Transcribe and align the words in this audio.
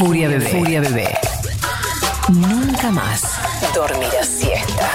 Furia 0.00 0.28
Bebé. 0.28 0.46
Furia 0.46 0.80
Bebé. 0.80 1.08
Nunca 2.30 2.90
más 2.90 3.20
dormirás 3.74 4.26
siesta. 4.26 4.90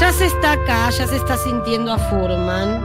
Ya 0.00 0.12
se 0.12 0.26
está 0.26 0.52
acá, 0.54 0.90
ya 0.90 1.06
se 1.06 1.14
está 1.14 1.36
sintiendo 1.36 1.92
a 1.92 1.98
Furman. 1.98 2.82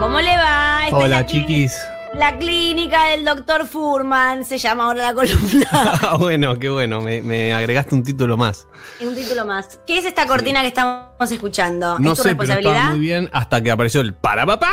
¿Cómo 0.00 0.22
le 0.22 0.34
va? 0.38 0.84
Esta 0.86 0.96
es 0.96 1.04
Hola, 1.04 1.26
chiquis. 1.26 1.76
La 2.16 2.38
clínica 2.38 3.06
del 3.08 3.24
doctor 3.24 3.66
Furman 3.66 4.44
se 4.44 4.56
llama 4.56 4.84
ahora 4.84 5.12
la 5.12 5.14
columna. 5.14 5.66
Ah, 5.72 6.16
bueno, 6.18 6.58
qué 6.58 6.68
bueno. 6.70 7.00
Me, 7.00 7.20
me 7.22 7.52
agregaste 7.52 7.94
un 7.94 8.02
título 8.02 8.36
más. 8.36 8.66
Un 9.00 9.14
título 9.14 9.44
más. 9.44 9.80
¿Qué 9.86 9.98
es 9.98 10.04
esta 10.04 10.26
cortina 10.26 10.60
que 10.62 10.68
estamos 10.68 11.30
escuchando? 11.30 11.98
No 11.98 12.12
¿Es 12.12 12.18
tu 12.18 12.22
sé, 12.22 12.36
pero 12.36 12.42
estaba 12.44 12.56
responsabilidad? 12.60 12.90
muy 12.90 13.00
bien 13.00 13.30
hasta 13.32 13.60
que 13.62 13.70
apareció 13.70 14.00
el 14.00 14.14
parapapá. 14.14 14.70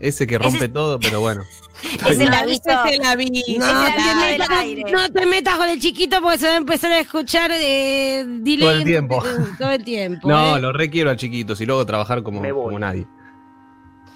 Ese 0.00 0.26
que 0.26 0.38
rompe 0.38 0.58
Ese- 0.58 0.68
todo, 0.70 0.98
pero 0.98 1.20
bueno. 1.20 1.42
Es 2.08 2.18
el 2.18 2.32
aviso. 2.34 2.62
Ese 2.66 2.94
es 2.94 3.00
el 3.00 3.06
aviso. 3.06 3.58
No, 3.60 3.66
es 3.66 3.88
el 3.88 3.94
te 3.94 4.00
aviso 4.02 4.16
metas, 4.38 4.50
aire. 4.50 4.84
no 4.90 5.12
te 5.12 5.26
metas 5.26 5.56
con 5.56 5.68
el 5.68 5.80
chiquito 5.80 6.20
porque 6.22 6.38
se 6.38 6.46
va 6.48 6.54
a 6.54 6.56
empezar 6.56 6.90
a 6.90 6.98
escuchar 7.00 7.50
eh, 7.54 8.24
delay 8.26 8.58
Todo 8.60 8.72
el 8.72 8.78
en- 8.80 8.84
tiempo. 8.86 9.22
Todo 9.58 9.70
el 9.70 9.84
tiempo. 9.84 10.28
No, 10.28 10.56
¿eh? 10.56 10.60
lo 10.60 10.72
requiero 10.72 11.10
a 11.10 11.16
chiquitos 11.16 11.60
y 11.60 11.66
luego 11.66 11.84
trabajar 11.86 12.22
como, 12.24 12.40
como 12.42 12.78
nadie. 12.78 13.06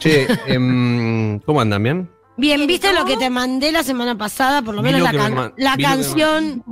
Che, 0.01 0.27
em, 0.47 1.39
¿cómo 1.41 1.61
andan? 1.61 1.83
¿Bien? 1.83 2.11
Bien, 2.37 2.67
¿viste 2.67 2.89
¿Cómo? 2.89 3.01
lo 3.01 3.05
que 3.07 3.17
te 3.17 3.31
mandé 3.31 3.73
la 3.73 3.83
semana 3.83 4.17
pasada? 4.17 4.63
Por 4.63 4.75
lo 4.75 4.83
Vi 4.83 4.91
menos 4.93 5.01
lo 5.01 5.13
la, 5.13 5.13
can- 5.35 5.53
la 5.57 5.77
canción. 5.77 6.65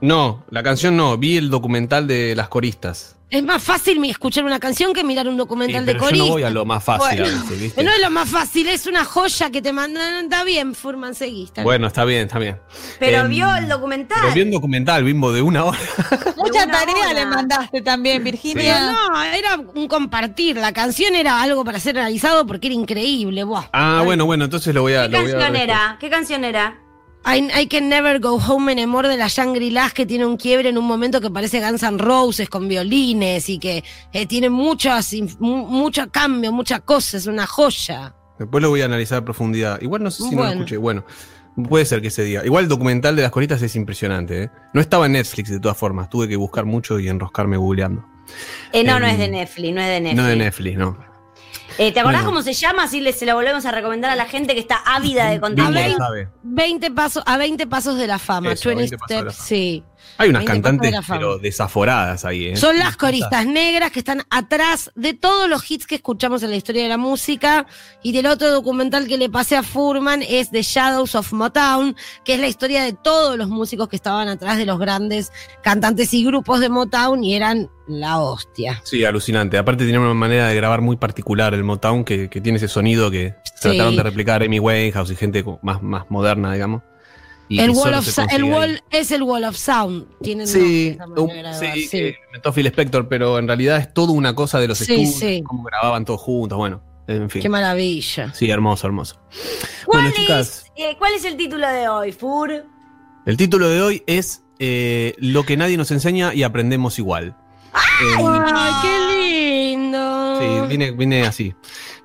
No, 0.00 0.44
la 0.50 0.62
canción 0.62 0.96
no. 0.96 1.16
Vi 1.18 1.36
el 1.36 1.50
documental 1.50 2.06
de 2.06 2.34
las 2.36 2.48
coristas. 2.48 3.15
Es 3.28 3.42
más 3.42 3.60
fácil 3.60 3.98
mi- 3.98 4.10
escuchar 4.10 4.44
una 4.44 4.60
canción 4.60 4.92
que 4.94 5.02
mirar 5.02 5.26
un 5.26 5.34
Sí, 5.34 5.38
documental 5.38 5.84
de 5.84 5.94
pero 5.96 6.10
yo 6.10 6.16
no 6.16 6.28
voy 6.28 6.42
a 6.44 6.50
lo 6.50 6.64
más 6.64 6.84
fácil 6.84 7.18
Bueno. 7.22 7.24
a 7.24 7.42
veces, 7.42 7.60
¿viste? 7.60 7.82
No 7.82 7.90
es 7.90 8.00
lo 8.00 8.10
más 8.10 8.28
fácil, 8.28 8.68
es 8.68 8.86
una 8.86 9.04
joya 9.04 9.50
que 9.50 9.60
te 9.60 9.72
mandan. 9.72 10.24
Está 10.24 10.44
bien, 10.44 10.76
Furman, 10.76 11.14
seguiste. 11.16 11.62
Bueno, 11.64 11.88
está 11.88 12.04
bien, 12.04 12.26
está 12.28 12.38
bien. 12.38 12.60
Pero 13.00 13.22
Em, 13.22 13.28
vio 13.28 13.52
el 13.56 13.68
documental. 13.68 14.18
Pero 14.22 14.32
vi 14.34 14.42
un 14.42 14.50
documental, 14.52 15.02
bimbo, 15.02 15.32
de 15.32 15.42
una 15.42 15.64
hora. 15.64 15.78
Mucha 16.36 16.64
una 16.64 16.72
tarea 16.78 16.94
hora. 17.10 17.12
le 17.14 17.26
mandaste 17.26 17.82
también, 17.82 18.22
Virginia. 18.22 18.92
no, 18.92 19.22
era 19.24 19.56
un 19.74 19.88
compartir. 19.88 20.56
La 20.56 20.72
canción 20.72 21.16
era 21.16 21.42
algo 21.42 21.64
para 21.64 21.80
ser 21.80 21.98
analizado 21.98 22.46
porque 22.46 22.68
era 22.68 22.74
increíble. 22.76 23.42
Buah. 23.42 23.64
Ah, 23.72 24.02
bueno, 24.04 24.24
bueno, 24.24 24.44
entonces 24.44 24.72
lo 24.72 24.82
voy 24.82 24.94
a. 24.94 25.06
¿Qué 25.08 25.16
lo 25.16 25.22
voy 25.22 25.32
a 25.32 25.38
canción 25.38 25.56
era? 25.56 25.96
¿Qué 25.98 26.08
canción 26.10 26.44
era? 26.44 26.78
I, 27.26 27.48
I 27.62 27.66
Can 27.66 27.88
Never 27.88 28.20
Go 28.20 28.36
Home 28.36 28.70
Anymore 28.70 29.08
de 29.08 29.16
la 29.16 29.26
Shangri-La 29.28 29.90
que 29.90 30.06
tiene 30.06 30.24
un 30.26 30.36
quiebre 30.36 30.68
en 30.68 30.78
un 30.78 30.84
momento 30.86 31.20
que 31.20 31.28
parece 31.30 31.60
Guns 31.60 31.82
N' 31.82 31.98
Roses 31.98 32.48
con 32.48 32.68
violines 32.68 33.48
y 33.48 33.58
que 33.58 33.82
eh, 34.12 34.26
tiene 34.26 34.48
muchas, 34.48 35.12
mucho 35.40 36.08
cambio, 36.10 36.52
muchas 36.52 36.80
cosas, 36.82 37.14
es 37.22 37.26
una 37.26 37.46
joya. 37.46 38.14
Después 38.38 38.62
lo 38.62 38.68
voy 38.70 38.82
a 38.82 38.84
analizar 38.84 39.18
a 39.18 39.24
profundidad. 39.24 39.80
Igual 39.80 40.02
no 40.04 40.10
sé 40.10 40.22
si 40.22 40.30
no 40.30 40.36
Bueno. 40.36 40.44
lo 40.44 40.56
escuché. 40.58 40.76
Bueno, 40.76 41.04
puede 41.68 41.84
ser 41.84 42.00
que 42.00 42.08
ese 42.08 42.22
día. 42.22 42.44
Igual 42.44 42.64
el 42.64 42.68
documental 42.68 43.16
de 43.16 43.22
las 43.22 43.30
coristas 43.32 43.60
es 43.62 43.74
impresionante. 43.74 44.44
¿eh? 44.44 44.50
No 44.72 44.80
estaba 44.80 45.06
en 45.06 45.12
Netflix 45.12 45.50
de 45.50 45.58
todas 45.58 45.76
formas. 45.76 46.08
Tuve 46.10 46.28
que 46.28 46.36
buscar 46.36 46.64
mucho 46.64 47.00
y 47.00 47.08
enroscarme 47.08 47.56
googleando. 47.56 48.04
Eh, 48.72 48.84
no, 48.84 49.00
no 49.00 49.06
Em, 49.06 49.12
es 49.14 49.18
de 49.18 49.28
Netflix, 49.28 49.74
no 49.74 49.80
es 49.80 49.88
de 49.88 50.00
Netflix. 50.00 50.16
No 50.22 50.28
de 50.28 50.36
Netflix, 50.36 50.78
no. 50.78 51.15
Eh, 51.78 51.92
¿Te 51.92 52.00
acordás 52.00 52.22
Bueno. 52.22 52.30
cómo 52.38 52.42
se 52.42 52.52
llama? 52.54 52.84
Así 52.84 53.00
le, 53.00 53.12
se 53.12 53.26
la 53.26 53.34
volvemos 53.34 53.66
a 53.66 53.70
recomendar 53.70 54.10
a 54.10 54.16
la 54.16 54.24
gente 54.26 54.54
que 54.54 54.60
está 54.60 54.76
ávida 54.86 55.26
de 55.30 55.40
contenido. 55.40 55.96
sabe. 55.98 56.28
20 56.42 56.90
pasos, 56.92 57.22
a 57.26 57.36
20 57.36 57.66
pasos 57.66 57.96
de 57.98 58.06
la 58.06 58.18
fama, 58.18 58.52
Eso, 58.52 58.68
20 58.70 58.80
20 58.96 58.96
pasos 58.98 59.08
de 59.08 59.14
la 59.14 59.30
steps, 59.30 59.36
fama. 59.36 59.46
sí. 59.48 59.84
Hay 60.18 60.30
unas 60.30 60.44
20 60.44 60.62
pasos 60.62 60.80
de 60.80 60.90
cantantes, 60.90 61.06
pero 61.08 61.38
desaforadas 61.38 62.24
ahí. 62.24 62.46
¿eh? 62.46 62.56
Son 62.56 62.78
las 62.78 62.96
coristas 62.96 63.46
negras 63.46 63.90
que 63.90 64.00
están 64.00 64.22
atrás 64.30 64.90
de 64.94 65.14
todos 65.14 65.48
los 65.48 65.68
hits 65.70 65.86
que 65.86 65.96
escuchamos 65.96 66.42
en 66.42 66.50
la 66.50 66.56
historia 66.56 66.82
de 66.82 66.88
la 66.88 66.96
música. 66.96 67.66
Y 68.02 68.12
del 68.12 68.26
otro 68.26 68.50
documental 68.50 69.06
que 69.06 69.18
le 69.18 69.28
pasé 69.28 69.56
a 69.56 69.62
Furman 69.62 70.22
es 70.22 70.50
The 70.50 70.62
Shadows 70.62 71.14
of 71.14 71.32
Motown, 71.32 71.96
que 72.24 72.34
es 72.34 72.40
la 72.40 72.48
historia 72.48 72.82
de 72.82 72.92
todos 72.92 73.36
los 73.36 73.48
músicos 73.48 73.88
que 73.88 73.96
estaban 73.96 74.28
atrás 74.28 74.58
de 74.58 74.66
los 74.66 74.78
grandes 74.78 75.32
cantantes 75.62 76.12
y 76.14 76.24
grupos 76.24 76.60
de 76.60 76.68
Motown 76.68 77.22
y 77.24 77.34
eran 77.34 77.70
la 77.86 78.18
hostia. 78.20 78.80
Sí, 78.84 79.04
alucinante. 79.04 79.58
Aparte 79.58 79.84
tiene 79.84 79.98
una 79.98 80.14
manera 80.14 80.48
de 80.48 80.54
grabar 80.56 80.80
muy 80.80 80.96
particular 80.96 81.54
el 81.54 81.64
Motown 81.64 82.04
que, 82.04 82.28
que 82.28 82.40
tiene 82.40 82.56
ese 82.56 82.68
sonido 82.68 83.10
que 83.10 83.34
trataron 83.60 83.96
de 83.96 84.02
replicar 84.02 84.42
Amy 84.42 84.58
Winehouse 84.58 85.10
y 85.10 85.16
gente 85.16 85.44
más, 85.62 85.82
más 85.82 86.04
moderna, 86.08 86.52
digamos. 86.52 86.82
Y 87.48 87.60
El 87.60 87.70
wall, 87.70 87.94
of, 87.94 88.18
el 88.32 88.44
wall 88.44 88.82
es 88.90 89.12
el 89.12 89.22
Wall 89.22 89.44
of 89.44 89.56
Sound. 89.56 90.06
Tienen 90.20 90.48
Sí, 90.48 90.98
un- 91.16 91.30
sí, 91.74 91.86
sí. 91.86 92.14
inventó 92.28 92.52
Phil 92.52 92.66
Spector, 92.66 93.08
pero 93.08 93.38
en 93.38 93.46
realidad 93.46 93.76
es 93.78 93.94
toda 93.94 94.12
una 94.12 94.34
cosa 94.34 94.58
de 94.58 94.66
los 94.68 94.78
Sí, 94.78 94.92
estudios, 94.92 95.14
sí. 95.14 95.42
cómo 95.46 95.62
grababan 95.62 96.04
todos 96.04 96.20
juntos, 96.20 96.58
bueno, 96.58 96.82
en 97.06 97.30
fin. 97.30 97.42
Qué 97.42 97.48
maravilla. 97.48 98.32
Sí, 98.34 98.50
hermoso, 98.50 98.86
hermoso. 98.88 99.20
¿Cuál, 99.84 100.02
Bueno, 100.02 100.16
chicas, 100.16 100.64
es, 100.76 100.82
eh, 100.84 100.96
¿Cuál 100.98 101.14
es 101.14 101.24
el 101.24 101.36
título 101.36 101.68
de 101.68 101.88
hoy, 101.88 102.10
Fur? 102.10 102.64
el 103.26 103.36
título 103.36 103.68
de 103.68 103.80
hoy 103.80 104.02
es 104.06 104.42
eh, 104.58 105.14
Lo 105.18 105.44
que 105.44 105.56
nadie 105.56 105.76
nos 105.76 105.90
enseña 105.92 106.34
y 106.34 106.42
aprendemos 106.42 106.98
igual. 106.98 107.36
Eh, 107.74 108.14
¡Ay, 108.18 108.72
qué 108.82 108.88
lindo! 108.88 109.05
Sí, 110.38 110.68
vine, 110.68 110.90
vine 110.92 111.26
así. 111.26 111.54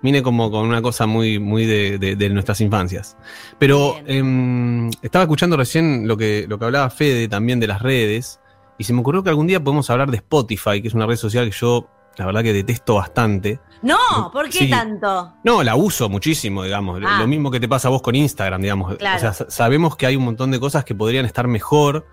Vine 0.02 0.22
como 0.24 0.50
con 0.52 0.66
una 0.68 0.81
cosa 0.81 1.06
muy, 1.06 1.40
muy 1.40 1.66
de, 1.66 1.97
de- 1.97 2.16
de 2.16 2.30
nuestras 2.30 2.59
infancias. 2.62 3.18
Pero 3.59 3.97
em, 4.06 4.90
estaba 5.02 5.24
escuchando 5.24 5.58
recién 5.58 6.08
lo 6.08 6.18
que, 6.18 6.46
lo 6.47 6.58
que 6.59 6.66
hablaba 6.66 6.90
Fede 6.90 7.28
también 7.28 7.59
de 7.59 7.68
las 7.68 7.81
redes. 7.81 8.40
Y 8.78 8.84
se 8.84 8.94
me 8.94 9.02
ocurrió 9.02 9.24
que 9.24 9.30
algún 9.30 9.47
día 9.47 9.64
podemos 9.64 9.90
hablar 9.90 10.09
de 10.09 10.18
Spotify, 10.18 10.81
que 10.81 10.88
es 10.88 10.94
una 10.94 11.06
red 11.06 11.16
social 11.18 11.46
que 11.46 11.56
yo, 11.56 11.88
la 12.18 12.25
verdad, 12.25 12.42
que 12.44 12.52
detesto 12.53 12.96
bastante. 12.96 13.59
No, 13.84 13.97
¿por 14.34 14.46
qué 14.50 14.59
Sí. 14.59 14.69
tanto? 14.69 15.34
No, 15.44 15.62
la 15.63 15.75
uso 15.75 16.09
muchísimo, 16.09 16.63
digamos. 16.63 17.00
Ah. 17.06 17.19
Lo 17.19 17.28
mismo 17.28 17.52
que 17.52 17.59
te 17.59 17.68
pasa 17.68 17.88
a 17.88 17.92
vos 17.92 18.02
con 18.02 18.16
Instagram, 18.16 18.62
digamos. 18.62 18.96
Claro. 18.98 19.18
O 19.18 19.19
sea, 19.19 19.34
sa- 19.34 19.50
sabemos 19.52 19.96
que 19.96 20.06
hay 20.08 20.16
un 20.16 20.24
montón 20.25 20.50
de 20.52 20.59
cosas 20.59 20.84
que 20.84 20.96
podrían 20.96 21.25
estar 21.25 21.48
mejor 21.48 22.08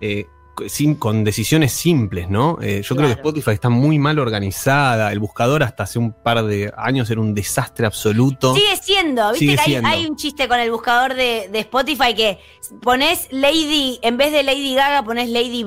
eh, 0.00 0.26
sin, 0.68 0.94
con 0.94 1.24
decisiones 1.24 1.72
simples, 1.72 2.28
¿no? 2.28 2.58
Eh, 2.60 2.82
yo 2.82 2.96
creo 2.96 3.08
que. 3.08 3.14
Spotify 3.14 3.52
está 3.52 3.68
muy 3.68 3.98
mal 3.98 4.18
organizada. 4.18 5.12
El 5.12 5.18
buscador 5.18 5.62
hasta 5.62 5.84
hace 5.84 5.98
un 5.98 6.12
par 6.12 6.44
de 6.44 6.72
años 6.76 7.10
era 7.10 7.20
un 7.20 7.34
desastre 7.34 7.86
absoluto. 7.86 8.54
Sigue 8.54 8.76
siendo, 8.82 9.30
viste 9.30 9.38
Sigue 9.38 9.54
que 9.56 9.60
hay, 9.60 9.66
siendo. 9.66 9.88
hay 9.88 10.06
un 10.06 10.16
chiste 10.16 10.48
con 10.48 10.58
el 10.60 10.70
buscador 10.70 11.14
de, 11.14 11.48
de 11.50 11.58
Spotify 11.60 12.14
que 12.14 12.38
pones 12.82 13.28
Lady, 13.30 13.98
en 14.02 14.16
vez 14.16 14.32
de 14.32 14.42
Lady 14.42 14.74
Gaga 14.74 15.04
pones 15.04 15.28
Lady 15.28 15.64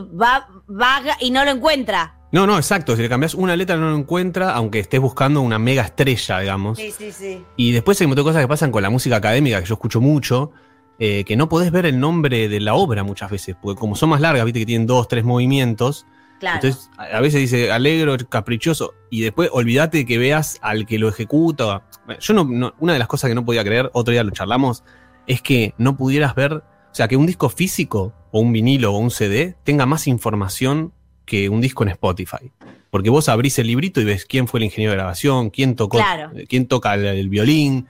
Vaga 0.67 1.17
y 1.19 1.31
no 1.31 1.45
lo 1.45 1.51
encuentra. 1.51 2.17
No, 2.31 2.45
no, 2.45 2.57
exacto. 2.57 2.95
Si 2.95 3.01
le 3.01 3.09
cambias 3.09 3.33
una 3.33 3.55
letra 3.55 3.77
no 3.77 3.89
lo 3.89 3.97
encuentra, 3.97 4.51
aunque 4.51 4.79
estés 4.79 4.99
buscando 4.99 5.41
una 5.41 5.59
mega 5.59 5.83
estrella, 5.83 6.39
digamos. 6.39 6.77
Sí, 6.77 6.91
sí, 6.91 7.11
sí. 7.11 7.43
Y 7.55 7.71
después 7.71 7.99
hay 8.01 8.07
de 8.07 8.23
cosas 8.23 8.41
que 8.41 8.47
pasan 8.47 8.71
con 8.71 8.83
la 8.83 8.89
música 8.89 9.15
académica, 9.15 9.61
que 9.61 9.65
yo 9.65 9.75
escucho 9.75 10.01
mucho, 10.01 10.51
eh, 10.99 11.23
que 11.25 11.35
no 11.35 11.47
podés 11.49 11.71
ver 11.71 11.85
el 11.85 11.99
nombre 11.99 12.47
de 12.49 12.59
la 12.59 12.73
obra 12.75 13.03
muchas 13.03 13.29
veces, 13.31 13.55
porque 13.61 13.79
como 13.79 13.95
son 13.95 14.09
más 14.09 14.21
largas, 14.21 14.45
viste 14.45 14.59
que 14.61 14.65
tienen 14.65 14.87
dos, 14.87 15.07
tres 15.07 15.23
movimientos, 15.23 16.05
Claro. 16.39 16.55
entonces 16.61 16.89
a 16.97 17.19
veces 17.19 17.41
dice 17.41 17.71
alegro, 17.71 18.15
caprichoso, 18.29 18.93
y 19.09 19.21
después 19.21 19.49
olvídate 19.51 20.05
que 20.05 20.17
veas 20.17 20.57
al 20.61 20.85
que 20.85 20.99
lo 20.99 21.09
ejecuta. 21.09 21.83
Yo 22.19 22.33
no, 22.33 22.43
no- 22.43 22.73
una 22.79 22.93
de 22.93 22.99
las 22.99 23.07
cosas 23.07 23.27
que 23.29 23.35
no 23.35 23.43
podía 23.45 23.63
creer, 23.63 23.89
otro 23.93 24.11
día 24.11 24.23
lo 24.23 24.31
charlamos, 24.31 24.83
es 25.25 25.41
que 25.41 25.73
no 25.77 25.97
pudieras 25.97 26.35
ver, 26.35 26.53
o 26.53 26.63
sea, 26.91 27.07
que 27.07 27.17
un 27.17 27.25
disco 27.25 27.49
físico, 27.49 28.13
o 28.31 28.39
un 28.39 28.51
vinilo, 28.53 28.93
o 28.93 28.97
un 28.97 29.09
CD, 29.11 29.55
tenga 29.63 29.85
más 29.85 30.07
información 30.07 30.93
que 31.25 31.49
un 31.49 31.59
disco 31.61 31.83
en 31.83 31.89
Spotify. 31.89 32.51
Porque 32.91 33.09
vos 33.09 33.27
abrís 33.29 33.57
el 33.59 33.67
librito 33.67 33.99
y 33.99 34.05
ves 34.05 34.25
quién 34.25 34.47
fue 34.47 34.59
el 34.59 34.65
ingeniero 34.65 34.91
de 34.91 34.97
grabación, 34.97 35.49
quién 35.49 35.75
tocó, 35.75 35.97
Claro. 35.97 36.31
quién 36.47 36.67
toca 36.67 36.93
el, 36.93 37.05
el 37.05 37.29
violín, 37.29 37.87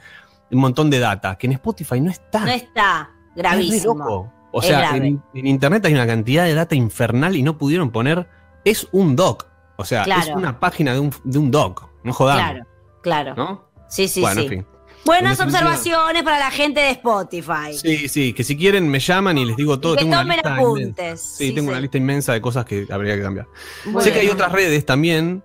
un 0.51 0.59
montón 0.59 0.89
de 0.89 0.99
data, 0.99 1.37
que 1.37 1.47
en 1.47 1.53
Spotify 1.53 1.99
no 2.01 2.11
está. 2.11 2.39
no 2.45 2.51
está 2.51 3.09
Es 3.31 3.35
gravísimo. 3.35 3.93
loco. 3.95 4.33
O 4.51 4.61
Es 4.61 4.67
sea, 4.67 4.95
en, 4.95 5.21
en 5.33 5.47
internet 5.47 5.85
hay 5.85 5.93
una 5.93 6.07
cantidad 6.07 6.45
de 6.45 6.53
data 6.53 6.73
infernal 6.75 7.35
y 7.35 7.43
no 7.43 7.57
pudieron 7.57 7.91
poner. 7.91 8.27
Es 8.63 8.87
un 8.91 9.15
doc. 9.15 9.47
O 9.75 9.85
sea, 9.85 10.03
es 10.03 10.29
una 10.29 10.59
página 10.59 10.93
de 10.93 10.99
un, 10.99 11.11
de 11.23 11.37
un 11.37 11.51
doc. 11.51 11.87
No 12.03 12.13
jodamos. 12.13 12.41
Claro, 12.43 12.65
claro. 13.03 13.35
¿No? 13.35 13.69
Sí, 13.89 14.07
sí, 14.07 14.21
bueno, 14.21 14.41
sí. 14.41 14.47
en 14.47 14.49
fin. 14.49 14.65
Buenas 15.05 15.39
observaciones 15.39 16.23
para 16.23 16.37
la 16.39 16.51
gente 16.51 16.81
de 16.81 16.89
Spotify. 16.91 17.71
Sí, 17.73 18.09
sí, 18.09 18.33
que 18.33 18.43
si 18.43 18.57
quieren 18.57 18.89
me 18.89 18.99
llaman 18.99 19.37
y 19.37 19.45
les 19.45 19.55
digo 19.55 19.79
todo. 19.79 19.93
que 19.95 19.99
tengo 19.99 20.13
una 20.19 20.21
tomen 20.23 20.39
apuntes. 20.45 21.21
Sí, 21.21 21.49
Sí, 21.49 21.53
tengo 21.55 21.67
sí. 21.67 21.71
una 21.71 21.79
lista 21.79 21.97
inmensa 21.97 22.33
de 22.33 22.41
cosas 22.41 22.65
que 22.65 22.87
habría 22.89 23.15
que 23.15 23.21
cambiar. 23.21 23.47
Bueno. 23.85 24.01
Sé 24.01 24.11
que 24.11 24.19
hay 24.21 24.27
otras 24.29 24.51
redes 24.51 24.85
también 24.85 25.43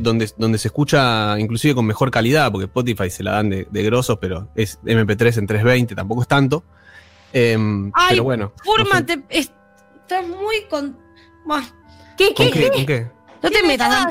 donde, 0.00 0.30
donde 0.36 0.58
se 0.58 0.68
escucha 0.68 1.38
inclusive 1.38 1.74
con 1.74 1.86
mejor 1.86 2.10
calidad, 2.10 2.50
porque 2.50 2.64
Spotify 2.66 3.10
se 3.10 3.22
la 3.22 3.32
dan 3.32 3.50
de, 3.50 3.66
de 3.70 3.82
grosos, 3.82 4.18
pero 4.20 4.48
es 4.54 4.80
MP3 4.82 5.38
en 5.38 5.46
320, 5.46 5.94
tampoco 5.94 6.22
es 6.22 6.28
tanto. 6.28 6.64
Em, 7.32 7.90
Ay, 7.94 8.06
pero 8.10 8.24
bueno. 8.24 8.52
no 8.56 8.64
Furman, 8.64 9.06
sé- 9.06 9.16
te- 9.18 9.38
es- 9.38 9.52
estás 10.00 10.26
muy 10.28 10.64
con. 10.70 10.96
¿Qué, 12.16 12.32
¿Con 12.34 12.50
qué? 12.50 12.70
¿Con 12.70 12.86
qué? 12.86 13.10
no 13.42 13.50
te 13.50 13.62
metas. 13.66 14.06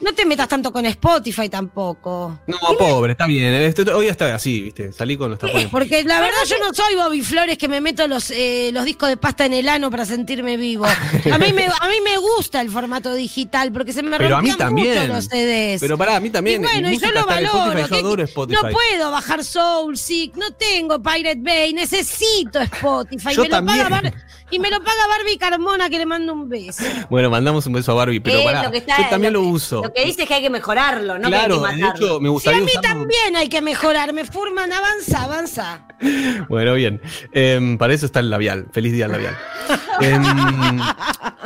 No 0.00 0.14
te 0.14 0.24
metas 0.24 0.48
tanto 0.48 0.72
con 0.72 0.86
Spotify 0.86 1.48
tampoco. 1.48 2.40
No, 2.46 2.56
pobre, 2.78 3.12
está 3.12 3.26
bien. 3.26 3.52
Este- 3.54 3.82
hoy 3.92 4.06
está 4.08 4.34
así, 4.34 4.62
¿viste? 4.62 4.92
Salí 4.92 5.16
con 5.16 5.30
los 5.30 5.38
tapones. 5.38 5.68
Porque 5.68 6.02
la 6.04 6.20
verdad 6.20 6.38
yo 6.48 6.56
no 6.58 6.72
soy 6.72 6.94
Bobby 6.94 7.20
Flores 7.22 7.58
que 7.58 7.68
me 7.68 7.80
meto 7.80 8.06
los, 8.08 8.30
eh, 8.30 8.70
los 8.72 8.84
discos 8.84 9.08
de 9.10 9.16
pasta 9.18 9.44
en 9.44 9.52
el 9.52 9.68
ano 9.68 9.90
para 9.90 10.06
sentirme 10.06 10.56
vivo. 10.56 10.86
A 10.86 11.38
mí 11.38 11.52
me, 11.52 11.66
a 11.66 11.88
mí 11.88 11.96
me 12.02 12.16
gusta 12.16 12.60
el 12.62 12.70
formato 12.70 13.12
digital 13.14 13.72
porque 13.72 13.92
se 13.92 14.02
me 14.02 14.16
Pero 14.16 14.36
a 14.36 14.42
mí 14.42 14.48
rompían 14.50 14.68
también. 14.68 15.00
mucho 15.00 15.12
los 15.14 15.24
CDs. 15.26 15.80
Pero 15.80 15.98
pará, 15.98 16.16
a 16.16 16.20
mí 16.20 16.30
también. 16.30 16.62
y 16.62 16.64
bueno, 16.64 16.90
y 16.90 16.98
yo 16.98 17.10
lo 17.12 17.26
valoro. 17.26 17.50
Spotify, 17.58 17.80
yo 17.82 17.88
¿qué- 17.88 17.94
adoro 17.98 18.22
Spotify. 18.24 18.58
No 18.62 18.70
puedo 18.70 19.10
bajar 19.10 19.44
Soul 19.44 19.98
Sick, 19.98 20.34
no 20.36 20.50
tengo 20.52 21.00
Pirate 21.02 21.40
Bay, 21.40 21.72
necesito 21.74 22.58
Spotify. 22.60 23.34
Yo 23.34 23.42
me 23.42 23.48
lo 23.48 23.56
también. 23.56 23.78
paga 23.84 23.88
Bar- 24.02 24.14
y 24.50 24.58
me 24.58 24.70
lo 24.70 24.78
paga 24.82 25.06
Barbie 25.08 25.38
Carmona 25.38 25.88
que 25.88 25.98
le 25.98 26.06
mando 26.06 26.32
un 26.32 26.48
beso. 26.48 26.82
Bueno, 27.08 27.30
mandamos 27.30 27.66
un 27.66 27.72
beso 27.74 27.92
a 27.92 27.94
Barbie, 27.94 28.20
pero 28.20 28.38
Eh, 28.38 28.44
pará, 28.44 28.62
lo 28.64 28.70
que 28.70 28.78
está- 28.78 28.96
yo 28.98 29.08
también 29.08 29.32
lo, 29.32 29.42
uso. 29.42 29.82
Lo 29.82 29.92
que 29.92 30.04
dice 30.04 30.22
es 30.22 30.28
que 30.28 30.34
hay 30.34 30.42
que 30.42 30.50
mejorarlo, 30.50 31.18
no 31.18 31.28
claro, 31.28 31.60
que 31.62 31.66
hay 31.68 31.72
de 31.74 31.78
que 31.80 31.82
matarlo. 31.86 32.06
hecho, 32.06 32.20
me 32.20 32.28
Y 32.28 32.30
a 32.30 32.32
gustaría 32.32 32.60
mí 32.60 32.66
usarlo. 32.66 32.88
también 32.88 33.36
hay 33.36 33.48
que 33.48 33.60
mejorar, 33.62 34.12
me 34.12 34.24
forman, 34.24 34.72
avanza, 34.72 35.22
avanza. 35.24 35.86
Bueno, 36.48 36.74
bien. 36.74 37.00
Em, 37.32 37.76
para 37.78 37.92
eso 37.94 38.06
está 38.06 38.20
el 38.20 38.30
labial. 38.30 38.66
Feliz 38.72 38.92
día 38.92 39.04
al 39.06 39.12
labial. 39.12 39.36
Em, 40.00 40.22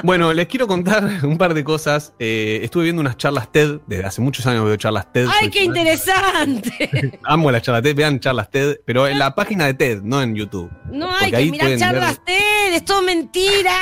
bueno, 0.03 0.33
les 0.33 0.47
quiero 0.47 0.67
contar 0.67 1.05
un 1.25 1.37
par 1.39 1.55
de 1.55 1.65
cosas. 1.65 2.13
Eh, 2.19 2.61
estuve 2.63 2.85
viendo 2.85 3.01
unas 3.01 3.17
charlas 3.17 3.51
TED. 3.51 3.81
Desde 3.87 4.05
hace 4.05 4.21
muchos 4.21 4.47
años 4.47 4.65
veo 4.65 4.77
charlas 4.77 5.13
TED. 5.13 5.27
¡Ay, 5.41 5.51
qué 5.51 5.61
fan. 5.61 5.67
interesante! 5.67 7.19
Amo 7.25 7.51
las 7.51 7.63
charlas 7.63 7.83
TED. 7.83 7.95
Vean 7.97 8.21
charlas 8.21 8.51
TED, 8.51 8.77
pero 8.85 9.09
en 9.09 9.19
la 9.19 9.35
página 9.35 9.67
de 9.67 9.75
TED, 9.75 10.03
no 10.03 10.23
en 10.23 10.35
YouTube. 10.35 10.71
No 10.91 11.11
hay 11.15 11.31
que 11.33 11.51
mirar 11.51 11.77
charlas 11.77 12.21
ver- 12.25 12.37
TED, 12.37 12.75
es 12.75 12.85
todo 12.85 13.03
mentira, 13.03 13.73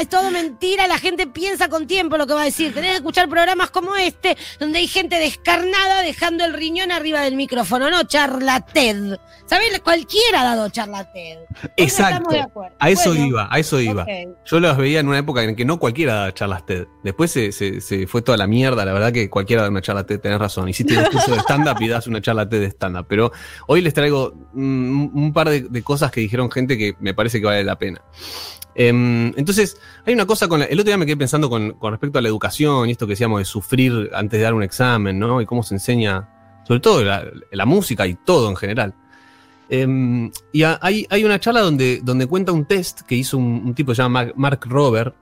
es 0.00 0.08
todo 0.08 0.30
mentira, 0.30 0.86
la 0.88 0.98
gente 0.98 1.26
piensa 1.26 1.68
con 1.68 1.86
tiempo 1.86 2.16
lo 2.16 2.26
que 2.26 2.34
va 2.34 2.42
a 2.42 2.46
decir. 2.46 2.74
Tenés 2.74 2.90
que 2.90 2.96
escuchar 2.96 3.28
programas 3.28 3.70
como 3.70 3.94
este, 3.96 4.36
donde 4.58 4.78
hay 4.80 4.88
gente 4.88 5.16
descarnada 5.18 6.02
dejando 6.02 6.44
el 6.44 6.52
riñón 6.54 6.90
arriba 6.90 7.20
del 7.20 7.36
micrófono, 7.36 7.90
no 7.90 8.02
charla 8.04 8.60
TED. 8.60 9.16
¿Sabés? 9.46 9.72
Cualquiera 9.84 10.40
ha 10.40 10.44
dado 10.44 10.68
charla 10.70 11.12
TED. 11.12 11.38
Exacto. 11.76 12.30
A 12.78 12.90
eso 12.90 13.10
Bueno, 13.10 13.26
iba, 13.26 13.48
a 13.50 13.58
eso 13.58 13.80
iba. 13.80 14.04
Yo 14.46 14.58
las 14.60 14.76
veía 14.78 15.00
en 15.00 15.08
una 15.08 15.18
época 15.18 15.42
en 15.44 15.54
que 15.54 15.64
no 15.66 15.78
cualquiera 15.78 16.14
daba 16.14 16.34
charlas 16.34 16.64
TED. 16.64 16.86
Después 17.02 17.30
se, 17.30 17.52
se- 17.52 17.80
se 17.82 18.06
fue 18.06 18.22
toda 18.22 18.38
la 18.38 18.46
mierda, 18.46 18.84
la 18.84 18.92
verdad 18.94 19.12
que 19.12 19.28
cualquiera 19.28 19.62
da 19.62 19.68
una 19.68 19.82
charla 19.82 20.04
TED, 20.06 20.20
tenés 20.20 20.38
razón. 20.38 20.68
Hiciste 20.68 20.96
un 20.96 21.04
curso 21.04 21.32
de 21.32 21.38
stand-up 21.40 21.76
y 21.80 21.88
das 21.88 22.06
una 22.06 22.20
charla 22.22 22.48
TED 22.48 22.60
de 22.60 22.66
stand-up. 22.70 23.06
Pero 23.08 23.30
hoy 23.66 23.82
les 23.82 23.92
traigo 23.94 24.32
mm, 24.54 25.16
un 25.16 25.32
par 25.34 25.50
de, 25.50 25.60
de 25.62 25.82
cosas 25.82 26.10
que 26.10 26.20
dijeron 26.22 26.50
gente 26.50 26.78
que 26.78 26.94
me 27.00 27.12
parece 27.14 27.38
que 27.40 27.46
vale 27.46 27.62
la 27.62 27.76
pena. 27.78 28.00
Em, 28.74 29.32
entonces, 29.36 29.76
hay 30.04 30.14
una 30.14 30.26
cosa 30.26 30.48
con 30.48 30.60
la- 30.60 30.66
el 30.66 30.80
otro 30.80 30.88
día 30.88 30.96
me 30.96 31.06
quedé 31.06 31.16
pensando 31.16 31.48
con, 31.48 31.72
con 31.74 31.92
respecto 31.92 32.18
a 32.18 32.22
la 32.22 32.28
educación 32.28 32.88
y 32.88 32.92
esto 32.92 33.06
que 33.06 33.10
decíamos 33.12 33.38
de 33.38 33.44
sufrir 33.44 34.10
antes 34.14 34.38
de 34.38 34.44
dar 34.44 34.54
un 34.54 34.62
examen, 34.62 35.18
¿no? 35.18 35.40
Y 35.40 35.46
cómo 35.46 35.62
se 35.62 35.74
enseña, 35.74 36.28
sobre 36.66 36.80
todo 36.80 37.04
la, 37.04 37.24
la 37.52 37.66
música 37.66 38.06
y 38.06 38.14
todo 38.14 38.48
en 38.50 38.56
general. 38.56 38.94
Em, 39.68 40.30
y 40.52 40.62
hay, 40.62 41.06
hay 41.08 41.24
una 41.24 41.40
charla 41.40 41.60
donde, 41.60 42.00
donde 42.02 42.26
cuenta 42.26 42.52
un 42.52 42.66
test 42.66 43.02
que 43.02 43.14
hizo 43.14 43.38
un, 43.38 43.62
un 43.64 43.74
tipo 43.74 43.92
que 43.92 43.96
se 43.96 44.02
llama 44.02 44.24
Mark, 44.24 44.34
Mark 44.36 44.60
Robert, 44.66 45.14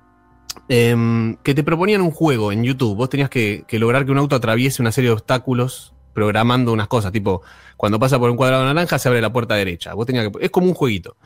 em, 0.68 1.36
que 1.36 1.54
te 1.54 1.62
proponían 1.62 2.00
un 2.00 2.10
juego 2.10 2.52
en 2.52 2.64
YouTube. 2.64 2.96
Vos 2.96 3.08
tenías 3.08 3.30
que, 3.30 3.64
que 3.66 3.78
lograr 3.78 4.04
que 4.04 4.12
un 4.12 4.18
auto 4.18 4.36
atraviese 4.36 4.82
una 4.82 4.92
serie 4.92 5.10
de 5.10 5.14
obstáculos 5.14 5.92
programando 6.12 6.72
unas 6.72 6.88
cosas, 6.88 7.12
tipo, 7.12 7.42
cuando 7.76 7.98
pasa 7.98 8.18
por 8.18 8.30
un 8.30 8.36
cuadrado 8.36 8.64
naranja 8.64 8.98
se 8.98 9.08
abre 9.08 9.20
la 9.20 9.32
puerta 9.32 9.54
derecha. 9.54 9.94
Vos 9.94 10.06
tenías 10.06 10.28
que, 10.28 10.44
es 10.44 10.50
como 10.50 10.66
un 10.66 10.74
jueguito. 10.74 11.16